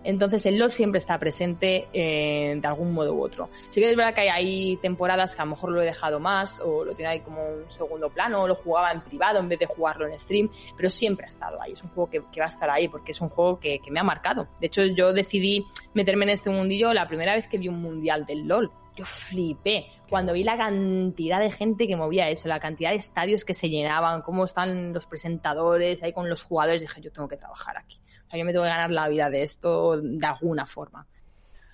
Entonces 0.07 0.47
el 0.47 0.57
LOL 0.57 0.71
siempre 0.71 0.99
está 0.99 1.19
presente 1.19 1.89
eh, 1.93 2.57
de 2.57 2.69
algún 2.69 2.95
modo 2.95 3.13
u 3.13 3.23
otro. 3.23 3.49
Sí 3.69 3.81
que 3.81 3.91
es 3.91 3.97
verdad 3.97 4.15
que 4.15 4.31
hay, 4.31 4.77
temporadas 4.77 5.35
que 5.35 5.43
a 5.43 5.45
lo 5.45 5.51
mejor 5.51 5.73
lo 5.73 5.83
he 5.83 5.85
dejado 5.85 6.21
más 6.21 6.61
o 6.61 6.85
lo 6.85 6.95
tiene 6.95 7.11
ahí 7.11 7.21
como 7.21 7.43
un 7.45 7.69
segundo 7.69 8.09
plano 8.09 8.43
o 8.43 8.47
lo 8.47 8.55
jugaba 8.55 8.93
en 8.93 9.01
privado 9.01 9.41
en 9.41 9.49
vez 9.49 9.59
de 9.59 9.67
jugarlo 9.67 10.07
en 10.07 10.19
stream, 10.19 10.49
pero 10.77 10.89
siempre 10.89 11.25
ha 11.25 11.29
estado 11.29 11.61
ahí. 11.61 11.73
Es 11.73 11.83
un 11.83 11.91
juego 11.91 12.09
que, 12.09 12.23
que 12.31 12.41
va 12.41 12.47
a 12.47 12.49
estar 12.49 12.71
ahí 12.71 12.87
porque 12.87 13.11
es 13.11 13.21
un 13.21 13.31
juego 13.31 13.59
que, 13.59 13.81
que 13.81 13.91
me 13.91 13.99
ha 13.99 14.05
marcado. 14.05 14.47
De 14.61 14.69
hecho, 14.69 14.85
yo 14.85 15.13
decidí 15.13 15.65
meterme 15.93 16.25
en 16.25 16.31
este 16.31 16.51
mundillo 16.51 16.93
la 16.95 17.09
primera 17.09 17.35
vez 17.35 17.49
que 17.49 17.59
vi 17.59 17.69
un 17.69 17.83
mundial 17.83 18.25
del 18.25 18.47
LOL. 18.47 18.71
Yo 18.95 19.05
flipé 19.05 19.87
cuando 20.09 20.33
vi 20.33 20.43
la 20.43 20.57
cantidad 20.57 21.41
de 21.41 21.51
gente 21.51 21.87
que 21.87 21.97
movía 21.97 22.31
eso, 22.31 22.49
la 22.49 22.61
cantidad 22.61 22.91
de 22.91 22.97
estadios 22.97 23.45
que 23.45 23.53
se 23.53 23.69
llenaban, 23.69 24.23
cómo 24.23 24.45
están 24.45 24.95
los 24.95 25.07
presentadores 25.07 26.03
ahí 26.03 26.13
con 26.13 26.31
los 26.31 26.45
jugadores. 26.45 26.81
Dije, 26.81 27.01
yo 27.03 27.13
tengo 27.13 27.29
que 27.29 27.37
trabajar 27.37 27.77
aquí. 27.77 27.99
O 28.27 28.31
sea, 28.31 28.39
yo 28.39 28.45
me 28.45 28.53
tengo 28.53 28.65
que 28.65 28.71
ganar 28.71 28.91
la 28.91 29.09
vida 29.09 29.31
de 29.31 29.43
esto 29.43 30.01
de 30.01 30.27
alguna 30.27 30.67
forma. 30.67 31.07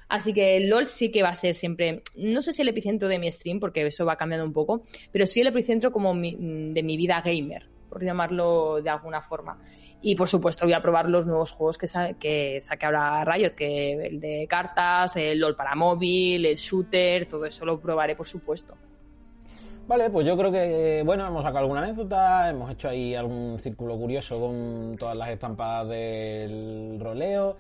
Así 0.08 0.34
que 0.34 0.60
LOL 0.60 0.84
sí 0.84 1.10
que 1.10 1.22
va 1.22 1.30
a 1.30 1.34
ser 1.34 1.54
siempre, 1.54 2.02
no 2.16 2.42
sé 2.42 2.52
si 2.52 2.60
el 2.60 2.68
epicentro 2.68 3.08
de 3.08 3.18
mi 3.18 3.32
stream, 3.32 3.58
porque 3.60 3.86
eso 3.86 4.04
va 4.04 4.16
cambiando 4.16 4.46
un 4.46 4.52
poco, 4.52 4.82
pero 5.10 5.24
sí 5.26 5.40
el 5.40 5.46
epicentro 5.46 5.90
como 5.90 6.12
mi- 6.12 6.36
de 6.70 6.82
mi 6.82 6.98
vida 6.98 7.22
gamer, 7.24 7.66
por 7.88 8.04
llamarlo 8.04 8.82
de 8.82 8.90
alguna 8.90 9.22
forma. 9.22 9.58
Y 10.02 10.14
por 10.14 10.28
supuesto 10.28 10.66
voy 10.66 10.74
a 10.74 10.82
probar 10.82 11.08
los 11.08 11.26
nuevos 11.26 11.52
juegos 11.52 11.78
que, 11.78 11.86
sa- 11.86 12.12
que 12.14 12.60
saque 12.60 12.84
ahora 12.84 13.24
Riot, 13.24 13.54
que 13.54 13.92
el 13.92 14.20
de 14.20 14.46
cartas, 14.48 15.16
el 15.16 15.38
LOL 15.38 15.56
para 15.56 15.74
móvil, 15.74 16.44
el 16.44 16.56
shooter, 16.56 17.26
todo 17.26 17.46
eso 17.46 17.64
lo 17.64 17.80
probaré 17.80 18.14
por 18.14 18.26
supuesto. 18.26 18.76
Vale, 19.86 20.10
pues 20.10 20.26
yo 20.26 20.36
creo 20.36 20.50
que, 20.50 21.02
bueno, 21.04 21.26
hemos 21.26 21.42
sacado 21.42 21.60
alguna 21.60 21.82
anécdota, 21.82 22.48
hemos 22.48 22.70
hecho 22.70 22.88
ahí 22.88 23.14
algún 23.14 23.58
círculo 23.58 23.96
curioso 23.98 24.40
con 24.40 24.96
todas 24.98 25.16
las 25.16 25.28
estampadas 25.30 25.88
del 25.88 26.98
roleo, 27.00 27.56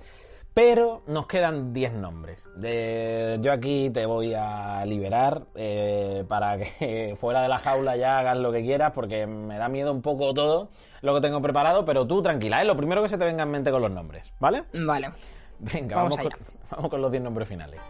pero 0.54 1.02
nos 1.08 1.26
quedan 1.26 1.72
10 1.74 1.92
nombres. 1.94 2.46
De- 2.56 3.38
yo 3.42 3.52
aquí 3.52 3.90
te 3.90 4.06
voy 4.06 4.34
a 4.34 4.84
liberar 4.86 5.42
eh, 5.56 6.24
para 6.28 6.56
que 6.58 7.16
fuera 7.20 7.42
de 7.42 7.48
la 7.48 7.58
jaula 7.58 7.96
ya 7.96 8.18
hagas 8.20 8.38
lo 8.38 8.52
que 8.52 8.62
quieras, 8.62 8.92
porque 8.94 9.26
me 9.26 9.58
da 9.58 9.68
miedo 9.68 9.92
un 9.92 10.00
poco 10.00 10.32
todo 10.32 10.70
lo 11.02 11.14
que 11.14 11.20
tengo 11.20 11.42
preparado, 11.42 11.84
pero 11.84 12.06
tú 12.06 12.22
tranquila, 12.22 12.60
es 12.62 12.66
lo 12.66 12.76
primero 12.76 13.02
que 13.02 13.08
se 13.08 13.18
te 13.18 13.24
venga 13.24 13.42
en 13.42 13.50
mente 13.50 13.70
con 13.70 13.82
los 13.82 13.90
nombres, 13.90 14.32
¿vale? 14.38 14.64
Vale, 14.86 15.10
Venga, 15.58 15.96
Vamos 15.96 16.16
vamos, 16.16 16.32
con, 16.32 16.46
vamos 16.70 16.90
con 16.90 17.02
los 17.02 17.10
10 17.10 17.22
nombres 17.22 17.48
finales. 17.48 17.80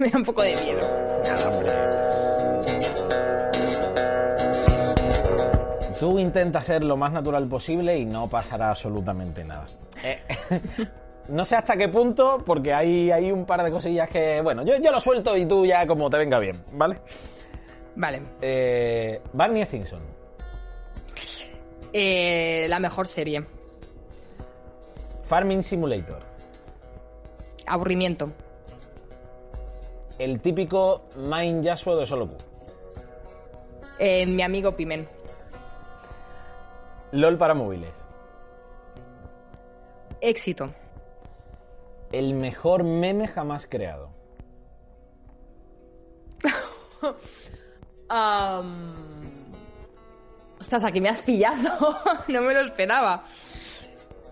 me 0.04 0.08
da 0.08 0.18
un 0.18 0.24
poco 0.24 0.42
de 0.42 0.54
miedo. 0.54 0.80
Tú 5.98 6.18
intenta 6.18 6.62
ser 6.62 6.82
lo 6.82 6.96
más 6.96 7.12
natural 7.12 7.46
posible 7.46 7.98
y 7.98 8.06
no 8.06 8.28
pasará 8.28 8.70
absolutamente 8.70 9.44
nada. 9.44 9.66
Eh, 10.02 10.18
No 11.28 11.44
sé 11.44 11.54
hasta 11.54 11.76
qué 11.76 11.88
punto, 11.88 12.42
porque 12.44 12.74
hay, 12.74 13.10
hay 13.12 13.30
un 13.30 13.46
par 13.46 13.62
de 13.62 13.70
cosillas 13.70 14.08
que. 14.08 14.40
Bueno, 14.40 14.64
yo, 14.64 14.76
yo 14.78 14.90
lo 14.90 14.98
suelto 14.98 15.36
y 15.36 15.46
tú 15.46 15.64
ya 15.64 15.86
como 15.86 16.10
te 16.10 16.18
venga 16.18 16.40
bien, 16.40 16.64
¿vale? 16.72 17.00
Vale. 17.94 18.22
Eh, 18.40 19.22
Barney 19.32 19.62
Stinson. 19.64 20.00
Eh, 21.92 22.66
la 22.68 22.80
mejor 22.80 23.06
serie. 23.06 23.44
Farming 25.22 25.62
Simulator. 25.62 26.20
Aburrimiento. 27.66 28.32
El 30.20 30.38
típico 30.42 31.08
Main 31.16 31.62
Yasuo 31.62 31.96
de 31.96 32.04
Solo 32.04 32.28
Q. 32.28 32.36
Eh, 33.98 34.26
mi 34.26 34.42
amigo 34.42 34.76
Pimen. 34.76 35.08
LOL 37.12 37.38
para 37.38 37.54
móviles. 37.54 37.94
Éxito. 40.20 40.74
El 42.12 42.34
mejor 42.34 42.84
meme 42.84 43.28
jamás 43.28 43.66
creado. 43.66 44.10
Am, 48.10 49.54
Ostras, 50.60 50.84
aquí 50.84 51.00
me 51.00 51.08
has 51.08 51.22
pillado. 51.22 51.96
no 52.28 52.42
me 52.42 52.52
lo 52.52 52.60
esperaba. 52.60 53.24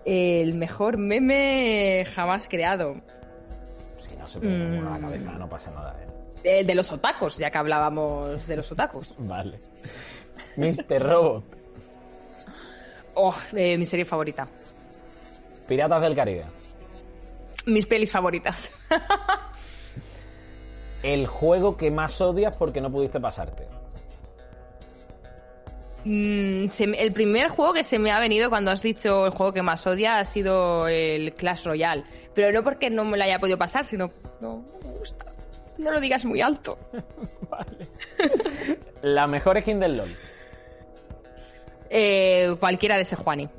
El 0.05 0.53
mejor 0.53 0.99
meme 0.99 2.05
jamás 2.13 2.47
creado. 2.47 3.01
No 4.19 4.27
se 4.27 4.39
ninguno 4.41 4.89
a 4.89 4.97
la 4.97 4.99
cabeza, 4.99 5.31
no 5.31 5.49
pasa 5.49 5.71
nada, 5.71 5.95
¿eh? 6.43 6.63
De 6.63 6.75
los 6.75 6.91
otacos, 6.91 7.37
ya 7.37 7.49
que 7.49 7.57
hablábamos 7.57 8.45
de 8.45 8.57
los 8.57 8.71
otacos. 8.71 9.15
Vale. 9.17 9.59
Mr. 10.57 11.01
Robot. 11.01 11.43
Oh, 13.15 13.35
eh, 13.53 13.77
mi 13.77 13.85
serie 13.85 14.05
favorita. 14.05 14.47
Piratas 15.67 16.01
del 16.01 16.15
Caribe. 16.15 16.45
Mis 17.65 17.85
pelis 17.85 18.11
favoritas. 18.11 18.71
El 21.03 21.27
juego 21.27 21.77
que 21.77 21.91
más 21.91 22.19
odias 22.19 22.55
porque 22.57 22.81
no 22.81 22.91
pudiste 22.91 23.19
pasarte. 23.19 23.67
Mm, 26.05 26.69
se 26.69 26.85
el 26.85 27.11
primer 27.11 27.49
juego 27.49 27.73
que 27.73 27.83
se 27.83 27.99
me 27.99 28.11
ha 28.11 28.19
venido 28.19 28.49
cuando 28.49 28.71
has 28.71 28.81
dicho 28.81 29.25
el 29.25 29.31
juego 29.31 29.51
que 29.51 29.61
más 29.61 29.85
odia 29.85 30.13
ha 30.13 30.25
sido 30.25 30.87
el 30.87 31.33
Clash 31.33 31.65
Royale. 31.65 32.03
Pero 32.33 32.51
no 32.51 32.63
porque 32.63 32.89
no 32.89 33.05
me 33.05 33.17
lo 33.17 33.23
haya 33.23 33.39
podido 33.39 33.57
pasar, 33.57 33.85
sino 33.85 34.11
no, 34.39 34.63
no 34.83 34.89
me 34.89 34.97
gusta. 34.97 35.25
No 35.77 35.91
lo 35.91 35.99
digas 35.99 36.25
muy 36.25 36.41
alto. 36.41 36.77
Vale. 37.49 37.87
La 39.01 39.27
mejor 39.27 39.59
skin 39.61 39.79
del 39.79 39.97
LOL. 39.97 40.15
Eh, 41.89 42.55
cualquiera 42.59 42.95
de 42.95 43.01
ese 43.01 43.15
Juani. 43.15 43.49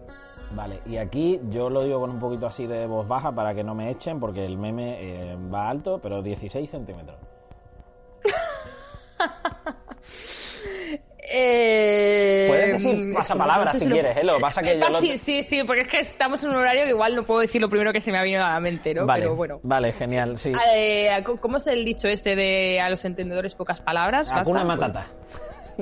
Vale, 0.52 0.80
y 0.86 0.96
aquí 0.96 1.40
yo 1.50 1.70
lo 1.70 1.84
digo 1.84 2.00
con 2.00 2.10
un 2.10 2.18
poquito 2.18 2.46
así 2.46 2.66
de 2.66 2.86
voz 2.86 3.06
baja 3.06 3.32
para 3.32 3.54
que 3.54 3.62
no 3.62 3.74
me 3.74 3.90
echen, 3.90 4.18
porque 4.18 4.44
el 4.44 4.58
meme 4.58 4.96
eh, 5.00 5.36
va 5.52 5.68
alto, 5.68 6.00
pero 6.02 6.22
16 6.22 6.68
centímetros. 6.68 7.16
Eh, 11.32 12.46
Puedes 12.48 12.72
decir 12.72 12.96
mm, 12.96 13.14
pasapalabras 13.14 13.72
que 13.72 13.78
si 13.80 13.86
no 13.86 13.92
quieres, 13.92 14.16
¿eh? 14.16 14.24
Lo 14.24 14.34
que 14.34 14.40
pasa 14.40 14.60
que 14.62 14.78
yo 14.78 14.88
lo- 14.88 15.00
Sí, 15.00 15.16
sí, 15.18 15.42
sí, 15.42 15.62
porque 15.64 15.82
es 15.82 15.88
que 15.88 16.00
estamos 16.00 16.42
en 16.42 16.50
un 16.50 16.56
horario 16.56 16.84
que 16.84 16.90
igual 16.90 17.14
no 17.14 17.22
puedo 17.24 17.40
decir 17.40 17.60
lo 17.60 17.68
primero 17.68 17.92
que 17.92 18.00
se 18.00 18.10
me 18.10 18.18
ha 18.18 18.22
venido 18.22 18.44
a 18.44 18.50
la 18.50 18.60
mente, 18.60 18.92
¿no? 18.94 19.06
Vale, 19.06 19.22
Pero 19.22 19.36
bueno. 19.36 19.60
vale, 19.62 19.92
genial, 19.92 20.36
sí. 20.38 20.52
Eh, 20.76 21.08
¿Cómo 21.40 21.58
es 21.58 21.66
el 21.68 21.84
dicho 21.84 22.08
este 22.08 22.34
de 22.36 22.80
a 22.80 22.90
los 22.90 23.04
entendedores 23.04 23.54
pocas 23.54 23.80
palabras? 23.80 24.30
¿Basta? 24.30 24.64
Matata. 24.64 25.06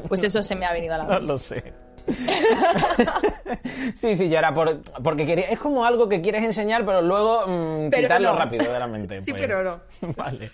Pues 0.09 0.23
eso 0.23 0.43
se 0.43 0.55
me 0.55 0.67
ha 0.67 0.73
venido 0.73 0.95
a 0.95 0.99
la 0.99 1.05
No 1.09 1.11
mente. 1.11 1.27
lo 1.27 1.39
sé. 1.39 1.63
sí, 3.95 4.17
sí, 4.17 4.29
yo 4.29 4.39
era 4.39 4.53
por, 4.53 4.81
porque 5.03 5.27
quería. 5.27 5.47
Es 5.47 5.59
como 5.59 5.85
algo 5.85 6.09
que 6.09 6.21
quieres 6.21 6.43
enseñar, 6.45 6.85
pero 6.85 7.03
luego 7.03 7.47
mm, 7.47 7.91
Pero 7.91 8.03
quitarlo 8.03 8.33
no. 8.33 8.39
rápido 8.39 8.73
de 8.73 8.79
la 8.79 8.87
mente. 8.87 9.23
Sí, 9.23 9.33
pues. 9.33 9.43
pero 9.43 9.63
no. 9.63 9.81
Vale. 10.17 10.51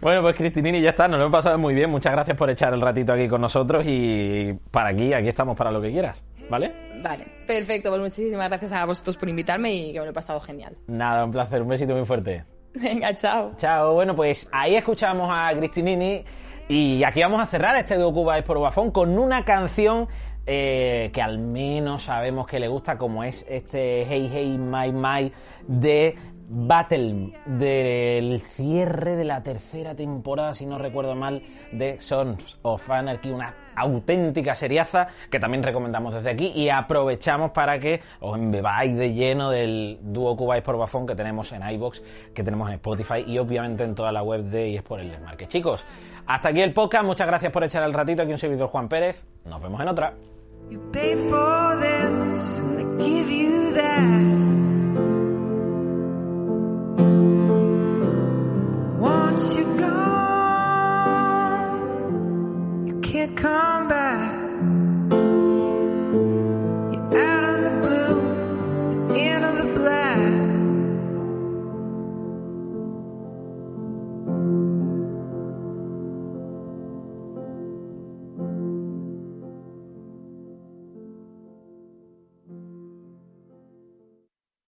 Bueno, 0.00 0.22
pues 0.22 0.36
Cristinini, 0.36 0.80
ya 0.80 0.90
está, 0.90 1.08
nos 1.08 1.18
lo 1.18 1.26
hemos 1.26 1.36
pasado 1.38 1.58
muy 1.58 1.74
bien. 1.74 1.90
Muchas 1.90 2.12
gracias 2.12 2.36
por 2.36 2.50
echar 2.50 2.72
el 2.74 2.80
ratito 2.80 3.12
aquí 3.12 3.28
con 3.28 3.40
nosotros 3.40 3.84
y 3.86 4.52
para 4.70 4.90
aquí, 4.90 5.12
aquí 5.12 5.28
estamos 5.28 5.56
para 5.56 5.70
lo 5.70 5.80
que 5.80 5.90
quieras, 5.90 6.22
¿vale? 6.50 6.72
Vale, 7.02 7.26
perfecto. 7.46 7.90
Pues 7.90 8.02
muchísimas 8.02 8.48
gracias 8.48 8.72
a 8.72 8.84
vosotros 8.84 9.16
por 9.16 9.28
invitarme 9.28 9.72
y 9.72 9.92
que 9.92 9.98
me 9.98 10.06
lo 10.06 10.10
he 10.10 10.14
pasado 10.14 10.40
genial. 10.40 10.76
Nada, 10.86 11.24
un 11.24 11.30
placer, 11.30 11.62
un 11.62 11.68
besito 11.68 11.94
muy 11.94 12.04
fuerte. 12.04 12.44
Venga, 12.74 13.14
chao. 13.14 13.52
Chao, 13.56 13.94
bueno, 13.94 14.14
pues 14.14 14.48
ahí 14.52 14.74
escuchamos 14.74 15.30
a 15.32 15.54
Cristinini 15.56 16.24
y 16.68 17.04
aquí 17.04 17.20
vamos 17.20 17.40
a 17.40 17.46
cerrar 17.46 17.76
este 17.76 17.96
Ocupa 18.02 18.40
por 18.42 18.58
Bafón 18.58 18.90
con 18.90 19.16
una 19.18 19.44
canción 19.44 20.08
eh, 20.46 21.10
que 21.12 21.22
al 21.22 21.38
menos 21.38 22.04
sabemos 22.04 22.46
que 22.46 22.60
le 22.60 22.68
gusta, 22.68 22.98
como 22.98 23.24
es 23.24 23.46
este 23.48 24.04
Hey 24.06 24.30
Hey 24.32 24.58
My 24.58 24.92
My 24.92 25.32
de 25.66 26.16
Battle, 26.46 27.32
del 27.46 28.40
cierre 28.40 29.16
de 29.16 29.24
la 29.24 29.42
tercera 29.42 29.94
temporada, 29.94 30.52
si 30.52 30.66
no 30.66 30.76
recuerdo 30.76 31.14
mal, 31.14 31.42
de 31.72 31.98
Sons 32.00 32.58
of 32.62 32.90
Anarchy, 32.90 33.30
una 33.30 33.54
auténtica 33.74 34.54
seriaza 34.54 35.08
que 35.30 35.40
también 35.40 35.62
recomendamos 35.62 36.14
desde 36.14 36.30
aquí 36.30 36.52
y 36.54 36.68
aprovechamos 36.68 37.52
para 37.52 37.80
que 37.80 38.02
os 38.20 38.36
embebáis 38.36 38.94
de 38.94 39.14
lleno 39.14 39.50
del 39.50 39.98
dúo 40.02 40.36
Cubáis 40.36 40.62
por 40.62 40.76
Bafón 40.76 41.06
que 41.06 41.14
tenemos 41.14 41.50
en 41.52 41.68
iBox, 41.68 42.02
que 42.34 42.44
tenemos 42.44 42.68
en 42.68 42.74
Spotify 42.74 43.24
y 43.26 43.38
obviamente 43.38 43.82
en 43.82 43.94
toda 43.94 44.12
la 44.12 44.22
web 44.22 44.44
de 44.44 44.74
eSport 44.74 45.00
el 45.00 45.10
Desmarque. 45.10 45.48
Chicos, 45.48 45.86
hasta 46.26 46.50
aquí 46.50 46.60
el 46.60 46.74
podcast, 46.74 47.04
muchas 47.04 47.26
gracias 47.26 47.50
por 47.50 47.64
echar 47.64 47.82
el 47.84 47.94
ratito, 47.94 48.22
aquí 48.22 48.32
un 48.32 48.38
servidor 48.38 48.68
Juan 48.68 48.88
Pérez, 48.88 49.26
nos 49.46 49.62
vemos 49.62 49.80
en 49.80 49.88
otra. 49.88 50.14
You 50.70 50.78
pay 50.92 51.14
for 51.28 51.76
this 51.80 52.58
and 52.58 52.78
they 52.78 52.84
give 53.04 53.28
you 53.30 53.72
that. 53.74 54.24
Once 58.98 59.56
you're 59.56 59.76
gone, 59.76 60.06
you 62.86 63.00
can't 63.00 63.36
come 63.36 63.88
back. 63.88 64.23